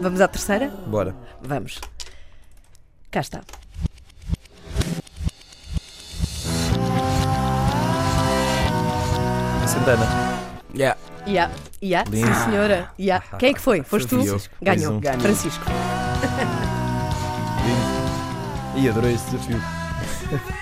[0.00, 0.68] Vamos à terceira?
[0.86, 1.14] Bora.
[1.42, 1.80] Vamos.
[3.10, 3.40] Cá está.
[9.66, 10.06] Santana.
[10.74, 10.96] Yeah.
[11.26, 11.50] Ya,
[12.04, 12.34] sim Lindo.
[12.44, 12.90] senhora.
[12.98, 13.20] Ya.
[13.38, 13.82] Quem é que foi?
[13.82, 14.20] Foste tu?
[14.20, 14.40] Eu.
[14.62, 14.94] Ganhou.
[14.94, 15.00] Um.
[15.00, 15.20] Ganhou.
[15.20, 15.64] Francisco.
[17.64, 18.80] Lindo.
[18.80, 19.85] E adorei este desafio.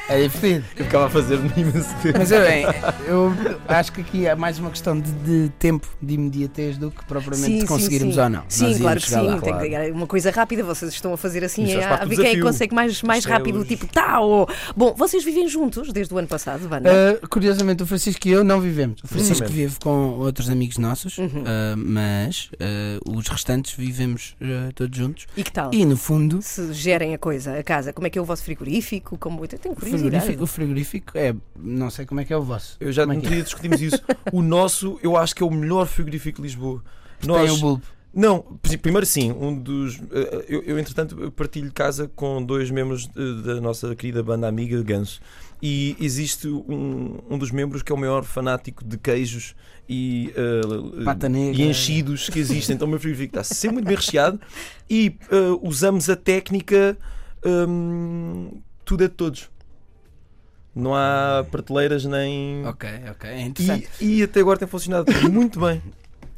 [0.08, 0.64] É divertido.
[0.76, 2.18] Eu ficava a fazer imenso tempo.
[2.18, 2.66] Mas é bem,
[3.06, 3.32] eu
[3.68, 7.60] acho que aqui é mais uma questão de, de tempo, de imediatez, do que propriamente
[7.60, 8.44] de conseguirmos ou não.
[8.48, 9.16] Sim, Nós claro que sim.
[9.16, 9.40] lá.
[9.40, 10.62] Tem que uma coisa rápida.
[10.62, 13.24] Vocês estão a fazer assim, é, faz a, ver quem é que consegue mais, mais
[13.24, 14.48] é rápido, tipo tal.
[14.76, 16.90] Bom, vocês vivem juntos desde o ano passado, Wanda?
[16.90, 19.00] Uh, curiosamente, o Francisco e eu não vivemos.
[19.02, 21.26] O Francisco vive com outros amigos nossos, Uhum.
[21.26, 25.26] uh, mas uh, os restantes vivemos uh, todos juntos.
[25.36, 25.70] E que tal?
[25.72, 28.42] E no fundo, Se gerem a coisa, a casa, como é que é o vosso
[28.44, 29.16] frigorífico?
[29.18, 29.42] Como...
[29.54, 30.10] Eu tenho o curiosidade.
[30.10, 31.34] frigorífico, o frigorífico é.
[31.58, 32.76] Não sei como é que é o vosso.
[32.80, 34.00] Eu já Como é no dia discutimos isso.
[34.32, 36.82] O nosso, eu acho que é o melhor frigorífico de Lisboa.
[37.20, 37.82] Tem Nós, o bulbo.
[38.12, 40.00] Não, pri- primeiro sim, um dos.
[40.12, 45.20] eh, Eu, eu, entretanto, partilho casa com dois membros da nossa querida banda amiga Ganso.
[45.60, 49.54] E existe um, um dos membros que é o maior fanático de queijos
[49.88, 50.32] e,
[51.04, 51.60] Pata negra.
[51.62, 52.76] e enchidos que existem.
[52.76, 54.38] Então o meu frigorífico está sempre muito bem recheado
[54.90, 56.96] e eh, usamos a técnica
[57.44, 59.50] hum, tudo é de todos.
[60.74, 62.66] Não há prateleiras nem.
[62.66, 63.30] Ok, ok.
[63.30, 63.88] É interessante.
[64.00, 65.80] E, e até agora tem funcionado muito bem.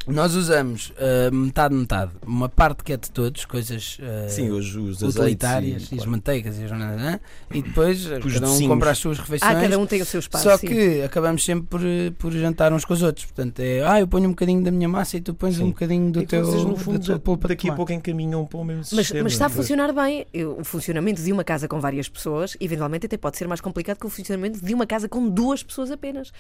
[0.06, 2.12] Nós usamos uh, metade, metade.
[2.24, 5.88] Uma parte que é de todos, coisas uh, Sim, hoje os utilitárias, e, e, as
[6.04, 6.10] claro.
[6.12, 7.20] manteigas e as
[7.52, 8.72] e depois Os cada um docinhos.
[8.72, 9.60] compra as suas Ah, refeições.
[9.62, 10.44] cada um tem o seu espaço.
[10.44, 10.68] Só sim.
[10.68, 11.80] que acabamos sempre por,
[12.18, 13.26] por jantar uns com os outros.
[13.26, 15.64] Portanto, é ah, eu ponho um bocadinho da minha massa e tu pões Sim.
[15.64, 16.44] um bocadinho do E teu.
[16.46, 17.76] vocês, no da fundo, tua já- polpa de daqui a tomate.
[17.76, 19.24] pouco encaminham para o mesmo Mas, sistema.
[19.24, 19.56] mas está a Pois.
[19.56, 20.24] funcionar bem.
[20.32, 23.98] Eu- O funcionamento de uma casa com várias pessoas, eventualmente até pode ser mais complicado
[23.98, 26.32] que o funcionamento de uma casa com duas pessoas apenas.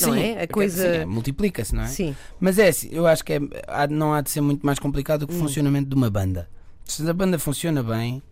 [0.00, 0.30] Não é?
[0.32, 1.86] A porque- coisa- sim, é, multiplica-se, não é?
[1.86, 2.16] Sim.
[2.40, 5.20] Mas é assim, eu acho que é, há- não há de ser muito mais complicado
[5.20, 5.40] do que o Hum.
[5.40, 6.48] funcionamento de uma banda.
[6.84, 8.22] Se a banda funciona bem,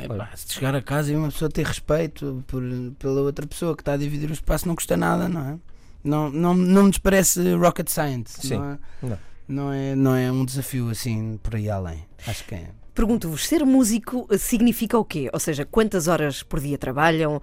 [0.00, 2.62] epá, se chegar a casa e uma pessoa ter respeito por,
[2.98, 5.58] pela outra pessoa que está a dividir o espaço, não custa nada, não é?
[6.04, 8.40] Não, não, não nos parece rocket science.
[8.46, 9.18] Sim, Não, é, não.
[9.48, 12.04] não, é, não é um desafio assim por aí além.
[12.26, 12.68] Acho que é.
[12.94, 15.28] Pergunto-vos, ser músico significa o quê?
[15.32, 17.40] Ou seja, quantas horas por dia trabalham?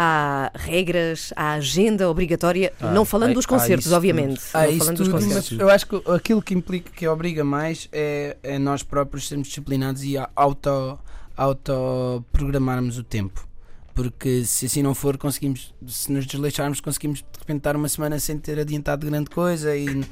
[0.00, 4.40] Há regras, há agenda obrigatória, Ah, não falando há- dos concertos, obviamente.
[4.54, 5.50] Há não isso falando dos tudo, concertos.
[5.50, 9.48] mas eu acho que aquilo que implica, que obriga mais é, é nós próprios sermos
[9.48, 10.96] disciplinados e a- auto,
[11.36, 13.46] auto-programarmos o tempo.
[13.94, 18.20] Porque se assim não for, conseguimos, se nos desleixarmos, conseguimos de repente estar uma semana
[18.20, 20.04] sem ter adiantado grande coisa e,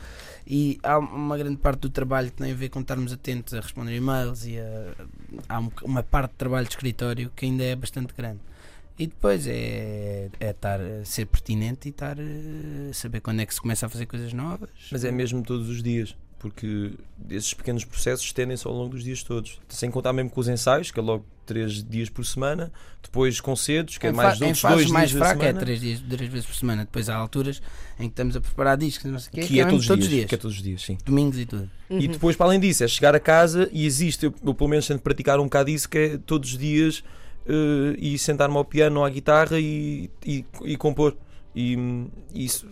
[0.44, 3.60] e há uma grande parte do trabalho que tem a ver com estarmos atentos a
[3.60, 4.92] responder e-mails e a-
[5.48, 8.40] há um- uma parte de trabalho de escritório que ainda é bastante grande.
[8.98, 13.52] E depois é, é estar a ser pertinente e estar a saber quando é que
[13.54, 14.70] se começa a fazer coisas novas.
[14.90, 16.92] Mas é mesmo todos os dias, porque
[17.28, 19.60] esses pequenos processos estendem-se ao longo dos dias todos.
[19.68, 23.98] Sem contar mesmo com os ensaios, que é logo três dias por semana, depois concertos,
[23.98, 26.00] que é Em mais fa- em outros dois mais dias fraca é semana, três, dias,
[26.00, 26.84] três vezes por semana.
[26.86, 27.60] Depois há alturas
[28.00, 30.08] em que estamos a preparar discos, não sei o quê, que é mesmo todos, os
[30.10, 30.96] dias, Que é todos os dias, sim.
[31.04, 31.70] domingos e tudo.
[31.90, 32.00] Uhum.
[32.00, 34.86] E depois, para além disso, é chegar a casa e existe, eu, eu pelo menos
[34.86, 37.04] tento praticar um bocado isso, que é todos os dias
[37.48, 41.16] eh, e sentar-me ao piano ou à guitarra e, e, e compor.
[41.54, 42.68] E hum, isso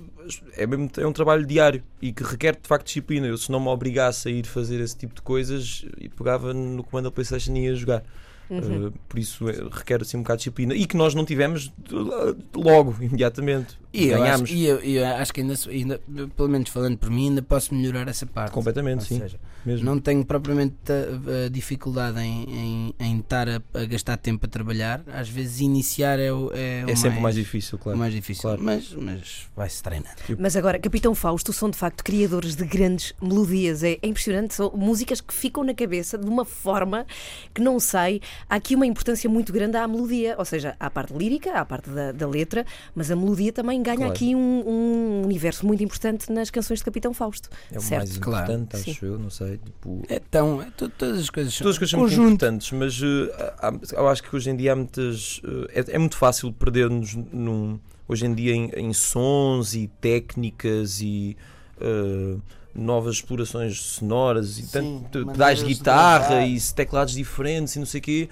[0.57, 3.27] é, mesmo, é um trabalho diário e que requer de facto disciplina.
[3.27, 6.83] Eu, se não me obrigasse a ir fazer esse tipo de coisas, e pegava no
[6.85, 8.03] comando da PlayStation e ia jogar.
[8.51, 8.89] Uhum.
[8.89, 11.73] Uh, por isso é- requer assim um bocado de disciplina e que nós não tivemos
[11.91, 13.79] uh, logo, imediatamente.
[13.94, 16.00] E eu, acho, Ganhámos e eu, eu acho que ainda, ainda,
[16.37, 18.52] pelo menos falando por mim, ainda posso melhorar essa parte.
[18.52, 19.20] completamente, Ou sim.
[19.20, 19.87] seja, mesmo.
[19.87, 25.00] não tenho propriamente uh, dificuldade em, em, em estar a, a gastar tempo a trabalhar.
[25.12, 27.96] Às vezes iniciar é, o, é, o é sempre mais difícil, o claro.
[27.96, 28.42] mais difícil.
[28.42, 28.61] Claro.
[28.64, 30.16] Mas, mas vai-se treinando.
[30.40, 33.85] Mas agora, Capitão Fausto são de facto criadores de grandes melodias.
[33.85, 37.07] É, é impressionante, são músicas que ficam na cabeça de uma forma
[37.54, 38.20] que não sei.
[38.50, 41.90] Há aqui uma importância muito grande à melodia, ou seja, à parte lírica, à parte
[41.90, 44.12] da, da letra, mas a melodia também ganha Claro.
[44.12, 47.49] aqui um, um universo muito importante nas canções de Capitão Fausto.
[47.70, 48.07] É o certo?
[48.09, 48.53] mais Claro.
[48.53, 48.90] importante, Sim.
[48.90, 49.59] acho eu, não sei.
[49.59, 50.61] Tipo, É tão.
[50.62, 51.64] É, to- todas as coisas são.
[51.64, 54.73] Todas as coisas são muito importantes, mas eh, há- eu acho que hoje em dia
[54.73, 55.40] há muitas.
[55.44, 61.01] eh, é, é muito fácil perder-nos num, hoje em dia em, em sons e técnicas
[61.01, 61.37] e
[61.81, 62.37] eh,
[62.75, 68.01] novas explorações sonoras e Sim, tanto, pedais de guitarra e teclados diferentes e não sei
[68.01, 68.29] o quê,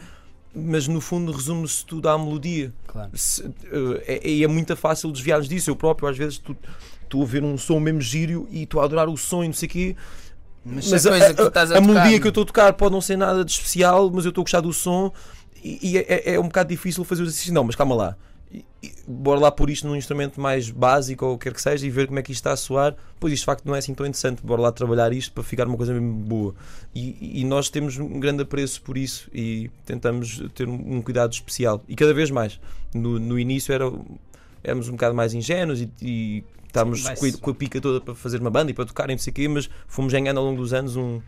[0.54, 2.72] mas no fundo resume-se tudo à melodia.
[2.86, 3.10] Claro.
[3.14, 5.70] Se- eh, é, é, é muito fácil desviar-nos disso.
[5.70, 6.40] Eu próprio, às vezes,
[7.02, 9.54] estou a ver um som mesmo gírio e estou a adorar o som e não
[9.54, 9.96] sei o quê.
[10.64, 13.16] Mas, Mas a a, a- a, melodia que eu estou a tocar pode não ser
[13.16, 15.12] nada de especial, mas eu estou a gostar do som
[15.62, 17.52] e, e é, é um bocado difícil fazer o exercício.
[17.52, 18.16] Não, mas calma lá.
[18.52, 21.62] E- e bora lá pôr isto num instrumento mais básico ou o que quer que
[21.62, 22.94] seja e ver como é que isto está a soar.
[23.18, 24.42] Pois isto de facto não é assim tão interessante.
[24.44, 26.54] Bora lá trabalhar isto para ficar uma coisa mesmo boa.
[26.94, 31.32] E, e nós temos um grande apreço por isso e tentamos ter um, um cuidado
[31.32, 31.82] especial.
[31.88, 32.60] E cada vez mais.
[32.94, 33.90] No, no início era,
[34.62, 38.14] éramos um bocado mais ingênuos e, e estávamos com a, com a pica toda para
[38.14, 40.44] fazer uma banda e para tocar e não sei o quê, mas fomos ganhando ao
[40.44, 41.20] longo dos anos um-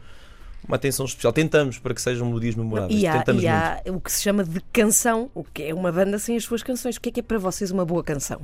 [0.67, 1.33] uma atenção especial.
[1.33, 3.01] Tentamos para que sejam melodias memoráveis.
[3.01, 3.57] E há, Tentamos e muito.
[3.57, 6.63] há o que se chama de canção, o que é uma banda sem as suas
[6.63, 6.97] canções.
[6.97, 8.41] O que é que é para vocês uma boa canção?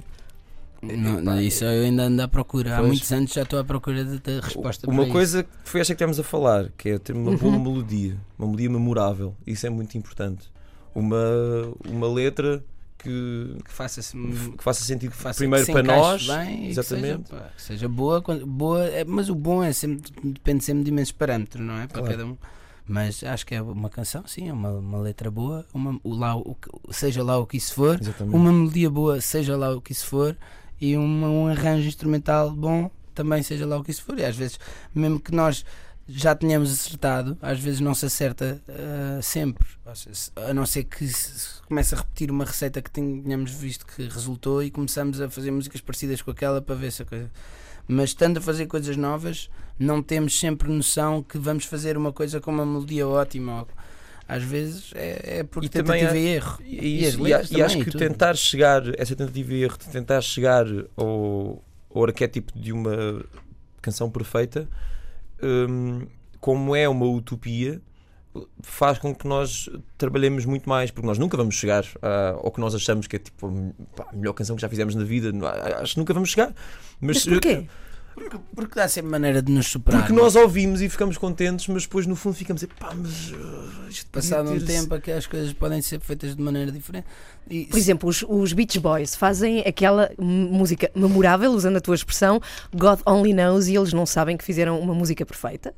[0.83, 2.79] Não, não, isso eu ainda ando à procura.
[2.79, 5.83] Há muitos anos já estou à procura de ter resposta Uma para coisa que foi
[5.83, 9.35] esta que temos a falar, que é ter uma boa melodia, uma melodia memorável.
[9.47, 10.51] Isso é muito importante.
[10.95, 11.19] Uma,
[11.87, 12.65] uma letra
[13.03, 13.57] que.
[13.65, 14.17] Que faça-se.
[14.57, 16.27] que faça sentido que faça- primeiro que para nós.
[16.27, 17.29] bem e que exatamente.
[17.29, 20.91] seja, pá, que seja boa, boa é- mas o bom é sempre, depende sempre de
[20.91, 21.87] imensos parâmetros, não é?
[21.87, 22.09] Para Claro.
[22.17, 22.37] cada um.
[22.87, 26.37] Mas acho que é uma canção, sim, é uma, uma letra boa, uma, o lá,
[26.37, 26.57] o,
[26.91, 28.35] seja lá o que isso for, Exatamente.
[28.37, 30.37] uma melodia boa, seja lá o que isso for,
[30.81, 34.19] e uma- um arranjo instrumental bom, também seja lá o que isso for.
[34.19, 34.59] E às vezes,
[34.93, 35.65] mesmo que nós
[36.13, 39.67] já tenhamos acertado, às vezes não se acerta ah, sempre.
[39.95, 44.03] Seja, A não ser que se comece a repetir uma receita que tenhamos visto que
[44.05, 47.31] resultou e começamos a fazer músicas parecidas com aquela para ver se a coisa.
[47.89, 52.41] Mas estando a fazer coisas novas, não temos sempre noção que vamos fazer uma coisa
[52.41, 53.67] com uma melodia ótima.
[54.29, 56.59] Às vezes é, é por E tentativa há- e erro.
[56.65, 57.99] E, isso, e, e acho também, que tudo.
[57.99, 61.61] tentar chegar, essa tentativa e erro de tentar chegar ao,
[61.93, 63.25] ao arquétipo de uma
[63.83, 64.69] canção perfeita,
[65.43, 66.07] hum,
[66.41, 67.81] como é uma utopia,
[68.63, 72.61] faz com que nós trabalhemos muito mais, porque nós nunca vamos chegar a- ao que
[72.61, 73.53] nós achamos que é tipo
[73.97, 75.33] pá, a melhor canção que já fizemos na vida.
[75.81, 76.55] Acho que nunca vamos chegar.
[77.01, 77.67] Mas, Mas porquê?
[78.15, 80.01] Porque, porque dá sempre maneira de nos superar.
[80.03, 83.31] Porque nós ouvimos e ficamos contentes, mas depois no fundo ficamos a dizer, pá, mas
[83.31, 87.07] uh, isto Passado um tempo que as coisas podem ser feitas de maneira diferente.
[87.49, 92.41] E Por exemplo, os, os Beach Boys fazem aquela música memorável, usando a tua expressão,
[92.75, 95.73] God Only Knows, e eles não sabem que fizeram uma música perfeita.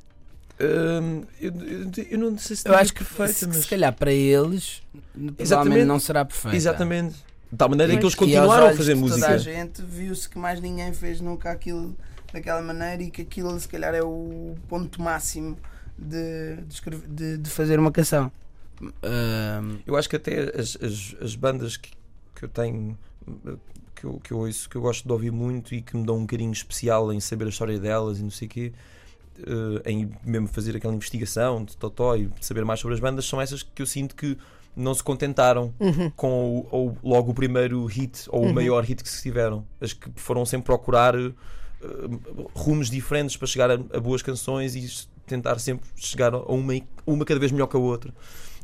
[0.59, 3.91] Hum, eu, eu- eu não sei se eu acho que, perfeita, se, mas- se calhar
[3.93, 5.85] para eles provavelmente Exatamente.
[5.85, 6.55] não será perfeito.
[6.55, 7.15] Exatamente.
[7.51, 9.39] De tal maneira que eles E aos continuaram a fazer de Toda a música.
[9.39, 11.95] gente viu-se que mais ninguém fez nunca aquilo
[12.33, 15.57] daquela maneira e que aquilo se calhar é o ponto máximo
[15.97, 18.31] de, de, escrever- de- de fazer uma canção.
[19.01, 21.91] Ahm, Eu acho que até as, as, as bandas que,
[22.35, 22.97] que eu tenho,
[23.95, 26.17] que eu, que eu ouço, que eu gosto de ouvir muito e que me dão
[26.17, 28.73] um carinho especial em saber a história delas e não sei o quê,
[29.85, 33.39] eh, em mesmo fazer aquela investigação de Totó e saber mais sobre as bandas, são
[33.39, 34.37] essas que eu sinto que
[34.75, 35.71] não se contentaram
[36.15, 39.63] com o, ou logo o primeiro hit ou o maior hit que se tiveram.
[39.79, 41.13] As que foram sempre procurar
[41.83, 46.73] eh, rumos diferentes para chegar a, a boas canções e tentar sempre chegar a uma,
[47.05, 48.13] uma cada vez melhor que a outra.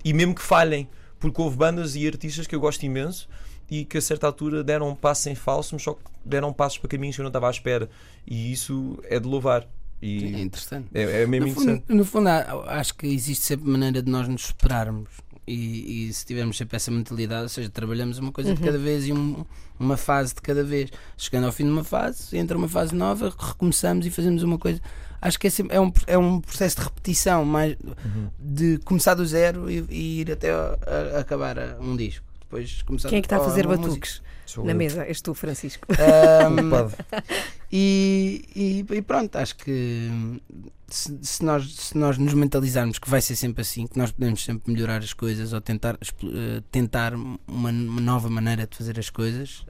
[0.03, 0.87] E mesmo que falhem,
[1.19, 3.27] porque houve bandas e artistas que eu gosto imenso
[3.69, 6.89] e que a certa altura deram um passo em falso, mas só deram passos para
[6.89, 7.89] caminhos que eu não estava à espera.
[8.25, 9.61] E isso é de louvar.
[9.63, 9.67] é
[10.05, 10.87] E interessante.
[10.93, 11.93] é, é mesmo No fundo, interessante.
[11.97, 15.09] no fundo, acho que existe sempre maneira de nós nos superarmos.
[15.49, 19.07] E, e se tivermos sempre essa mentalidade, ou seja, trabalhamos uma coisa de cada vez
[19.07, 19.43] e um-
[19.79, 20.91] uma fase de cada vez.
[21.17, 24.79] Chegando ao fim de uma fase, entra uma fase nova, recomeçamos e fazemos uma coisa.
[25.21, 27.75] Acho que é, sempre, é, um, é um processo de repetição, mais
[28.39, 30.77] de começar do zero e, e ir até a,
[31.15, 32.23] a acabar a um disco.
[32.41, 34.21] Depois começar Quem é que está a fazer batuques
[34.63, 35.03] na mesa?
[35.05, 35.85] És tu, Francisco.
[36.51, 36.95] música.
[37.71, 40.09] E, e, e pronto, acho que
[40.87, 44.43] se, se nós, se nós nos mentalizarmos que vai ser sempre assim, que nós podemos
[44.43, 49.09] sempre melhorar as coisas ou tentar, eh, tentar uma, uma nova maneira de fazer as
[49.11, 49.63] coisas,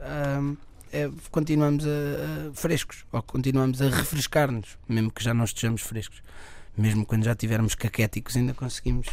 [0.92, 6.22] é, continuamos a, a- frescos ou continuamos a refrescar-nos, mesmo que já não estejamos frescos.
[6.78, 9.06] Mesmo quando já tivermos caquéticos, ainda conseguimos.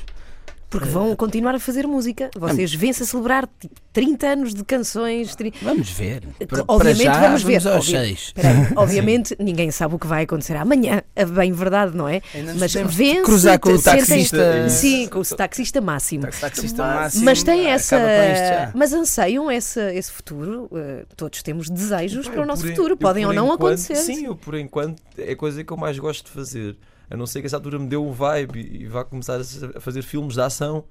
[0.69, 2.29] Porque vão continuar a fazer música.
[2.37, 5.33] Vocês vêm-se a celebrar tipo, 30 anos de canções.
[5.33, 6.23] tri- Vamos ver.
[6.45, 7.67] Para, Obviamente para já, vamos ver.
[7.67, 7.93] aos Obvi-
[8.75, 11.01] Obviamente, ninguém sabe o que vai acontecer amanhã.
[11.15, 12.21] É bem verdade, não é?
[12.59, 13.21] Mas vence.
[13.21, 14.69] cruzar com o sentem- taxista.
[14.69, 16.27] Sim, com o taxista máximo.
[16.39, 18.71] Taxista máximo, Mas tem essa.
[18.75, 20.69] Mas anseiam essa, esse futuro.
[20.75, 22.93] eh, todos temos desejos para o nosso futuro.
[22.93, 23.95] eu Podem ou não enquanto- acontecer.
[23.95, 26.75] Sim, eu por enquanto é a coisa que eu mais gosto de fazer.
[27.09, 29.39] A não ser que essa altura me dê um vibe e vá começar
[29.75, 30.83] a fazer filmes de ação.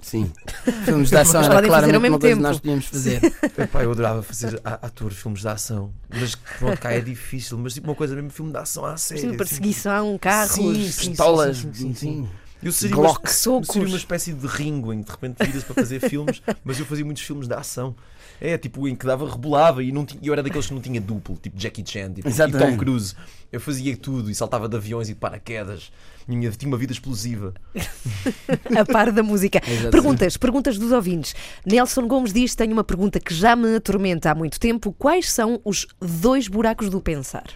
[0.00, 0.32] Sim.
[0.86, 2.42] Filmes de ação era ao claramente mesmo uma coisa que tempo.
[2.42, 3.20] nós podíamos fazer.
[3.58, 5.92] Epá, eu adorava fazer a- ator filmes de ação.
[6.08, 7.58] Mas pronto, cá é difícil.
[7.58, 9.20] Mas tipo uma coisa mesmo, filme de ação à série.
[9.20, 9.36] Sim, assim.
[9.36, 10.52] perseguição, carros.
[10.52, 12.28] Sim, sim, Pistolas, sim, sim, sim, sim.
[12.62, 13.68] Eu seria, Glock, uma, socos.
[13.68, 16.86] seria uma espécie de Ringo em que de repente viras para fazer filmes, mas eu
[16.86, 17.94] fazia muitos filmes de ação.
[18.40, 21.00] É, tipo, em que dava, rebolava e não tinha, eu era daqueles que não tinha
[21.00, 22.52] duplo, tipo Jackie Chan tipo, e.
[22.52, 23.14] Tom Cruise.
[23.50, 25.90] Eu fazia tudo e saltava de aviões e de paraquedas.
[26.28, 27.54] Tinha, tinha uma vida explosiva.
[28.78, 29.58] a par da música.
[29.64, 29.90] Exatamente.
[29.90, 31.34] Perguntas, perguntas dos ouvintes.
[31.64, 34.92] Nelson Gomes diz: Tenho uma pergunta que já me atormenta há muito tempo.
[34.92, 37.46] Quais são os dois buracos do pensar?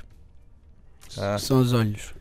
[1.18, 2.14] Ah, São os olhos.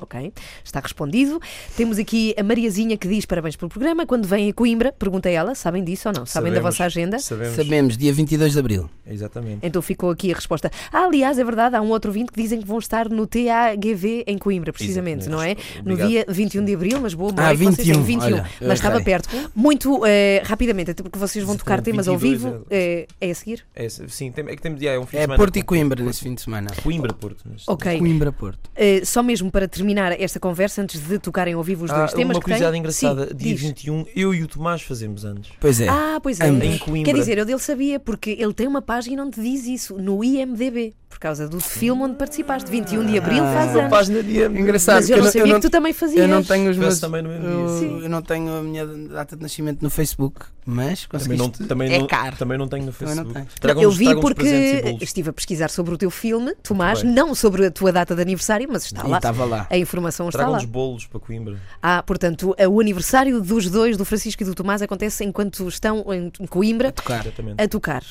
[0.00, 0.32] Ok,
[0.64, 1.40] está respondido.
[1.76, 4.06] Temos aqui a Mariazinha que diz parabéns pelo programa.
[4.06, 6.24] Quando vem a Coimbra, pergunta ela, sabem disso ou não?
[6.26, 6.74] Sabem da Sabemos.
[6.76, 7.18] vossa agenda?
[7.18, 7.56] Sabemos.
[7.56, 8.88] Sabemos, dia 22 de Abril.
[9.06, 9.58] Exatamente.
[9.62, 10.70] Então ficou aqui a resposta.
[10.92, 14.24] Ah, aliás, é verdade, há um outro ouvinte que dizem que vão estar no TAGV
[14.26, 15.30] em Coimbra, precisamente, Exatamente.
[15.30, 15.82] não é?
[15.84, 16.08] No Obrigado.
[16.08, 19.28] dia 21 de Abril, mas boa Ah, vocês têm, 21, 21, olha, mas estava perto.
[19.54, 22.66] Muito eh, rapidamente, até porque vocês vão tocar temas ao 22 vivo.
[22.70, 23.64] eh, é a seguir?
[23.74, 26.04] É, sim, tem, é que temos, é um fim de É semana Porto e Coimbra
[26.04, 26.70] nesse fim de semana.
[26.82, 27.44] Coimbra, Porto.
[27.66, 27.98] Ok.
[27.98, 28.70] Coimbra, Porto.
[28.76, 29.87] Eh, só mesmo para terminar
[30.18, 33.28] esta conversa, antes de tocarem ao vivo os dois Ah, temas uma curiosidade engraçada.
[33.28, 33.60] Sim, dia diz.
[33.62, 35.48] 21, eu e o Tomás fazemos anos.
[35.60, 35.88] Pois é.
[35.88, 36.48] Ah, pois é.
[36.48, 37.12] Em Coimbra.
[37.12, 40.94] Quer dizer, eu dele sabia, porque ele tem uma página onde diz isso, no IMDB,
[41.08, 42.70] por causa do filme onde participaste.
[42.70, 43.52] 21 de Abril Ah.
[43.54, 43.90] faz Uma anos.
[43.90, 46.20] página de Engraçado, Mas eu não eu sabia não- que tu também fazias.
[46.20, 47.00] Eu não tenho os meus.
[47.00, 47.86] também no mesmo dia.
[47.88, 51.66] eu, eu não tenho a minha data de nascimento no Facebook, mas Também não, conseguiste.
[51.68, 52.36] também, é não, caro.
[52.36, 53.34] também não tenho no Facebook.
[53.34, 57.66] Não, Tragam-nos- eu vi porque estive a pesquisar sobre o teu filme, Tomás, não sobre
[57.66, 59.16] a tua data de aniversário, mas está lá.
[59.16, 59.66] estava lá.
[59.78, 60.44] A informação está lá.
[60.44, 61.58] Tragam-nos bolos para Coimbra.
[61.82, 66.30] Ah, portanto, o aniversário dos dois, do Francisco e do Tomás, acontece enquanto estão em
[66.46, 67.20] Coimbra A tocar.
[67.20, 67.62] Exatamente.
[67.62, 68.02] a tocar.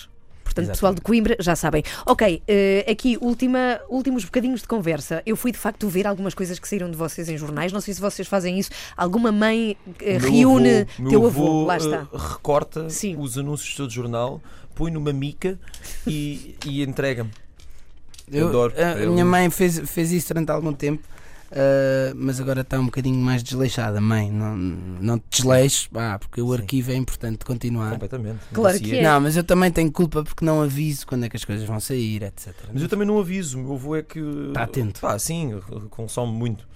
[0.43, 0.71] Portanto, Exatamente.
[0.77, 1.83] pessoal de Coimbra já sabem.
[2.05, 5.21] Ok, eh, aqui última, últimos bocadinhos de conversa.
[5.25, 7.71] Eu fui de facto ver algumas coisas que saíram de vocês em jornais.
[7.73, 8.69] Não sei se vocês fazem isso.
[8.95, 12.07] Alguma mãe Meu reúne avô- meu teu avô, lá eh, está.
[12.13, 13.17] recorta Sim.
[13.19, 14.41] os anúncios do jornal,
[14.73, 15.59] põe numa mica
[16.07, 17.29] e, e entrega-me.
[18.31, 18.73] Eu- adoro.
[18.77, 21.03] A, a Eu- minha mãe fez, fez isso durante algum tempo,
[21.51, 24.01] ah, mas agora está um bocadinho mais desleixada.
[24.01, 26.61] Mãe, não, não te desleixes, pá, porque o Sim.
[26.61, 27.91] arquivo é importante continuar.
[27.91, 28.39] Completamente.
[28.53, 29.01] Claro que é.
[29.01, 31.79] Não, mas eu também tenho culpa porque não aviso quando é que as coisas vão
[31.79, 32.53] sair, etc.
[32.73, 33.59] Mas eu também não aviso.
[33.59, 34.19] O meu avô é que.
[34.19, 35.01] Está atento.
[35.01, 36.67] Pá, sim, consome muito.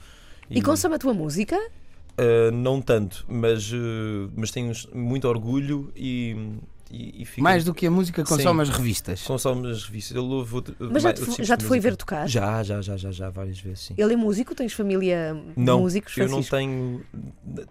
[0.49, 1.57] E consome a tua música?
[1.57, 6.35] Uh, não tanto, mas, uh, mas tenho muito orgulho e,
[6.91, 8.71] e, e fica- Mais do que a música, consome Sim.
[8.71, 9.21] as revistas.
[9.23, 10.15] consome as revistas.
[10.17, 12.27] Ele ouve outro- Mas já te, tipos já te foi ver tocar?
[12.27, 13.93] Já, já, já, já, já, várias vezes, sim.
[13.97, 14.53] Ele é músico?
[14.53, 16.15] Tens família de Não, músicos?
[16.17, 17.01] eu não tenho.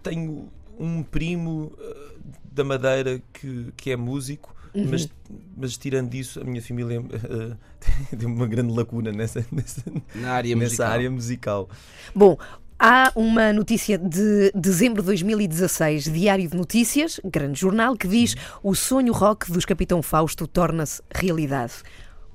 [0.03, 2.19] Tenho um primo uh,
[2.51, 4.87] da Madeira que, que é músico, Uhum.
[4.89, 5.09] mas,
[5.57, 7.57] mas tirando isso, a minha família uh,
[8.17, 9.83] tem uma grande lacuna nessa, nessa,
[10.15, 10.87] Na área nessa musical.
[10.91, 11.69] área musical.
[12.15, 12.37] Bom,
[12.81, 18.73] há uma notícia de dezembro de 2016, Diário de Notícias, grande jornal, que diz o
[18.73, 21.73] sonho rock dos Capitão Fausto torna-se realidade.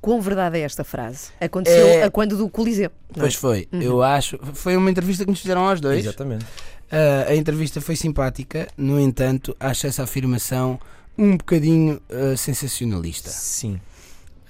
[0.01, 1.31] Quão verdade é esta frase?
[1.41, 2.91] Aconteceu É- a quando do Coliseu.
[3.11, 3.21] não é?
[3.23, 4.39] Pois foi, eu acho.
[4.55, 5.99] Foi uma entrevista que nos fizeram aos dois.
[6.05, 6.47] Exatamente.
[6.93, 10.79] Ah, a entrevista foi simpática, no entanto, acho essa afirmação
[11.19, 13.31] um bocadinho ah, sensacionalista.
[13.31, 13.81] Sim.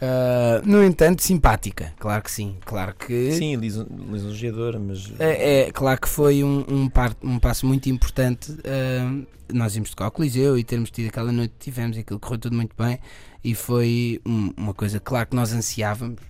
[0.01, 2.57] Ah, no entanto, simpática, claro que sim.
[2.65, 3.33] Claro que.
[3.33, 5.11] Sim, lis- lisonjeadora, mas.
[5.19, 8.55] É, é, claro que foi um, um, par- um passo muito importante.
[8.65, 12.19] ah, nós íamos tocar ao Coliseu e termos tido aquela noite que tivemos e aquilo
[12.19, 12.99] correu tudo muito bem.
[13.45, 16.21] E foi um- uma coisa, claro, que nós ansiávamos.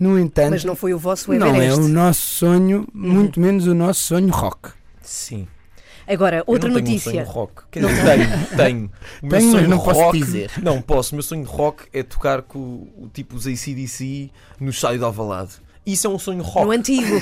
[0.00, 1.80] No entanto, Mas não foi o vosso não é Everest.
[1.82, 4.70] o nosso sonho, muito menos o nosso sonho rock.
[5.02, 5.46] Sim.
[6.06, 7.10] Agora, outra eu não notícia.
[7.10, 7.62] Tenho um sonho rock.
[7.70, 8.90] Quer dizer, tenho, tenho.
[9.22, 10.50] O meu Tenho, mas sonho não posso rock, dizer.
[10.62, 11.12] Não posso.
[11.12, 15.04] O meu sonho de rock é tocar com o tipo os ACDC no estádio de
[15.04, 15.64] Alvalade.
[15.86, 16.64] Isso é um sonho rock.
[16.64, 17.14] No antigo,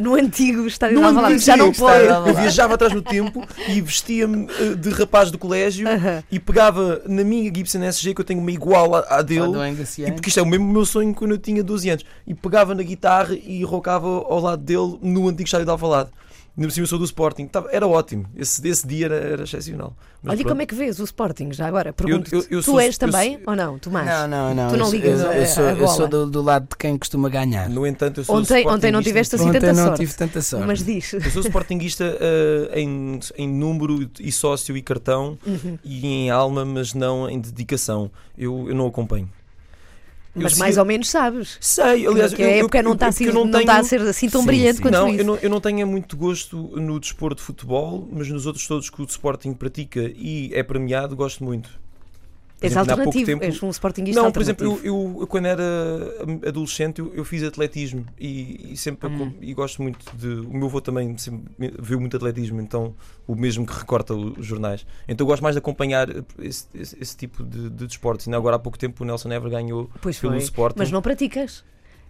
[0.00, 2.06] no antigo estádio No de Alvalade, antigo já não pode.
[2.06, 6.22] Eu viajava atrás no tempo e vestia-me eh, de rapaz do colégio Aham.
[6.32, 9.66] e pegava na minha Gibson SG, que eu tenho uma igual à, à dele, do
[10.06, 12.04] e porque isto é o mesmo meu sonho quando eu tinha 12 anos.
[12.26, 16.08] E pegava na guitarra e rocava ao lado dele no antigo estádio de Alvalade.
[16.56, 17.50] Ainda por cima eu sou do Sporting.
[17.70, 18.24] Era ótimo.
[18.34, 19.94] Esse, esse dia era, era excepcional.
[20.22, 20.48] Mas Olha, e pronto.
[20.54, 21.92] como é que vês o Sporting já agora?
[21.92, 22.34] Pergunto.
[22.34, 24.06] eu- eu tu sou- és eu também sou- ou não, Tomás?
[24.06, 24.70] Não, não, não.
[24.70, 26.76] Tu não eu, ligas eu, a- eu sou, a eu sou do, do lado de
[26.78, 27.68] quem costuma ganhar.
[27.68, 30.00] No entanto, eu sou Ontem, ontem não tiveste assim Ontem tanta não sorte.
[30.00, 30.66] tive tanta sorte.
[30.66, 31.12] Mas diz.
[31.12, 35.78] Eu sou sportinguista eh, em, em número e sócio e cartão Uhum.
[35.84, 38.10] e em alma, mas não em dedicação.
[38.36, 39.28] Eu, eu não acompanho.
[40.36, 41.56] Eu Mas sigo- mais ou menos sabes.
[41.60, 43.58] Sei, aliás, que eu, a eu- época não eu- está eu- assim, eu não não
[43.60, 44.82] está a tenho- ser assim tão Sim, brilhante sim.
[44.82, 45.18] quanto Não isso.
[45.20, 48.90] eu, não, eu não tenho muito gosto no desporto de futebol, mas nos outros todos
[48.90, 51.70] que o Sporting pratica e é premiado, gosto muito.
[52.60, 55.62] És alternativo, tempo- és um Sportingista Não, por exemplo, eu, eu- quando era
[56.46, 59.32] adolescente eu, eu fiz atletismo e, e sempre Hum.
[59.40, 60.26] e gosto muito de.
[60.46, 61.44] O meu avô também sempre
[61.80, 62.94] viu muito atletismo, então
[63.26, 64.86] o mesmo que recorta os jornais.
[65.06, 68.26] Então eu gosto mais de acompanhar esse, esse- esse tipo de, de desportos.
[68.26, 70.42] Ainda agora há pouco tempo o Nelson Never ganhou Pois pelo foi.
[70.42, 70.78] Sporting.
[70.78, 71.62] Mas não praticas.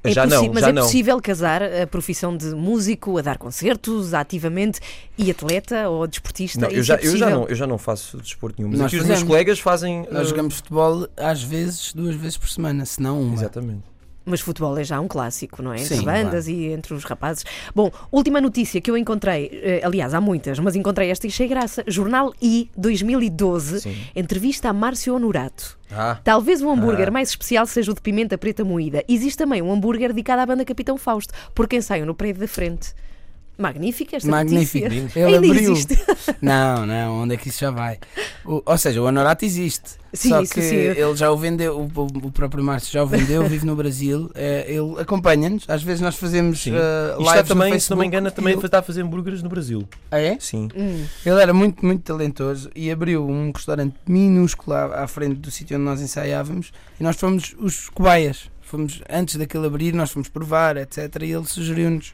[0.05, 0.83] É já não, mas já é não.
[0.83, 4.81] possível casar a profissão de músico, a dar concertos, ativamente,
[5.19, 6.61] e atleta ou desportista?
[6.61, 8.71] Não, eu, já, é eu, já não, eu já não faço desporto nenhum.
[8.71, 10.07] Mas Nós aqui os meus colegas fazem.
[10.11, 13.35] Nós eh, jogamos futebol às vezes, duas vezes por semana, se não uma.
[13.35, 13.96] Exatamente.
[14.29, 15.77] Mas futebol é já um clássico, não é?
[15.81, 17.45] Entre Sim, bandas e entre os rapazes.
[17.73, 21.47] Bom, última notícia que eu encontrei, eh, aliás, há muitas, mas encontrei esta e achei
[21.47, 21.85] graça.
[21.87, 23.97] Jornal I, 2012, Sim.
[24.17, 25.79] entrevista a Márcio Honorato.
[25.93, 27.13] Ah, Talvez o hambúrguer Ah.
[27.13, 29.05] mais especial seja o de pimenta preta moída.
[29.09, 32.49] Existe também um hambúrguer dedicado à banda Capitão Fausto, por quem saiu no prédio da
[32.49, 32.93] frente.
[33.59, 34.85] Magnífica esta Magnífico.
[34.89, 35.19] notícia.
[35.21, 35.73] Ele Ainda abriu.
[35.73, 35.99] existe.
[36.43, 37.99] Não, não, onde é que isso já vai?
[38.45, 39.93] O- ou seja, o Honorato existe.
[40.13, 40.75] Sim, só isso que sim.
[40.77, 44.67] ele já o vendeu, o, o- próprio Márcio já o vendeu, vive no Brasil, é,
[44.69, 45.65] ele acompanha-nos.
[45.69, 46.71] Às vezes nós fazemos uh,
[47.19, 48.07] lives está também, no se não me Facebook.
[48.07, 49.89] engano, também ele- está a fazer hambúrgueres no Brasil.
[50.11, 50.37] Ah, é?
[50.39, 50.69] Sim.
[50.77, 51.05] Hum.
[51.25, 55.77] Ele era muito, muito talentoso e abriu um restaurante minúsculo à, à frente do sítio
[55.77, 58.51] onde nós ensaiávamos e nós fomos os cobaias.
[58.61, 60.99] Fomos, antes daquele abrir, nós fomos provar, etc.
[61.23, 62.13] E ele sugeriu-nos.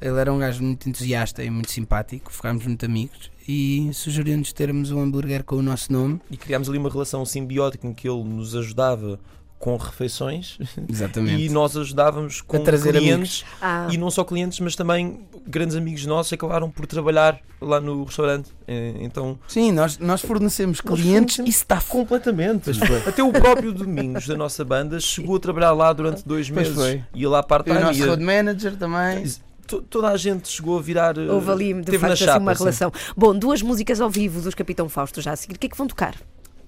[0.00, 4.90] Ele era um gajo muito entusiasta e muito simpático, ficámos muito amigos e sugeriu-nos termos
[4.92, 6.20] um hambúrguer com o nosso nome.
[6.30, 9.18] E criámos ali uma relação simbiótica em que ele nos ajudava
[9.58, 10.56] com refeições
[10.88, 11.42] Exatamente.
[11.46, 16.32] e nós ajudávamos com clientes Ah, e não só clientes, mas também grandes amigos nossos
[16.32, 18.50] acabaram por trabalhar lá no restaurante.
[18.68, 21.90] Eh, Então, Sim, nós, nós fornecemos Nós clientes fornecemos e staff.
[21.90, 22.64] completamente.
[22.78, 23.08] Pois.
[23.08, 26.80] Até o próprio Domingos da nossa banda chegou a trabalhar lá durante dois Pois meses.
[26.80, 27.02] foi.
[27.14, 27.80] Ia lá E o part-time.
[27.80, 29.24] nosso road manager também.
[29.68, 31.16] To- Toda a gente chegou a virar.
[31.16, 32.62] eh, houve ali, de teve facto, assim, chapa, uma assim.
[32.64, 32.92] relação.
[33.16, 35.54] Bom, duas músicas ao vivo dos Capitão Fausto já a seguir.
[35.54, 36.14] O que é que vão tocar?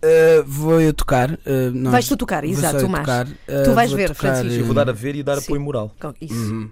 [0.02, 1.32] Uh, vou eu tocar.
[1.32, 1.38] uh,
[1.74, 3.00] nós- Vais tu tocar, exato, Tomás.
[3.04, 4.60] tocar, uh, Tu vais ver, tocar, Francisco.
[4.60, 5.44] Eu vou dar a ver e dar Sim.
[5.44, 5.94] apoio moral.
[6.20, 6.32] Isso.
[6.34, 6.70] Uhum.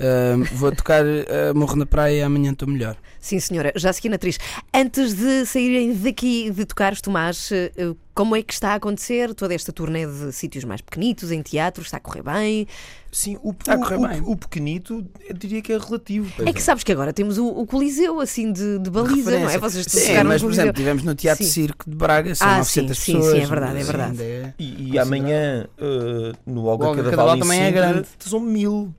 [0.00, 2.96] Uh, vou tocar uh, Morro na Praia e amanhã estou melhor.
[3.20, 4.36] Sim, senhora, já segui na atriz.
[4.74, 7.70] Antes de saírem daqui de tocares, Tomás, eh,
[8.12, 11.82] como é que está a acontecer toda esta turnê de sítios mais pequenitos, em teatro?
[11.84, 12.66] Está a correr bem?
[13.12, 14.20] Sim, o, Está a correr o, bem.
[14.22, 16.32] o, o pequenito, eu diria que é relativo.
[16.44, 19.56] É que sabes que agora temos o, o Coliseu, assim, de, de baliza, não é?
[19.56, 21.50] Vocês Sim, mas por exemplo, tivemos no Teatro Sim.
[21.50, 23.32] Circo de Braga, são Ah, 900 sim, sim, pessoas.
[23.36, 24.22] sim, é verdade, é Sim, verdade.
[24.22, 28.08] é- E, e amanhã eh, no Olga Cadaval, também é grande.
[28.18, 28.92] São mil.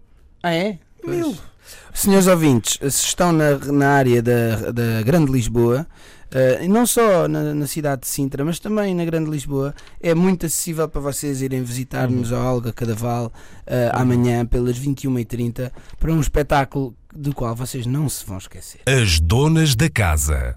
[0.43, 0.77] Ah, é?
[1.05, 1.35] Mil.
[1.93, 5.87] Senhores ouvintes, se estão na, na área da, da Grande Lisboa,
[6.61, 10.47] e não só na, na cidade de Sintra, mas também na Grande Lisboa, é muito
[10.47, 12.37] acessível para vocês irem visitar-nos Uhum.
[12.39, 13.31] ao Olga Cadaval
[13.67, 18.81] eh, amanhã pelas 21h30 para um espetáculo do qual vocês não se vão esquecer.
[18.87, 20.51] As donas da casa.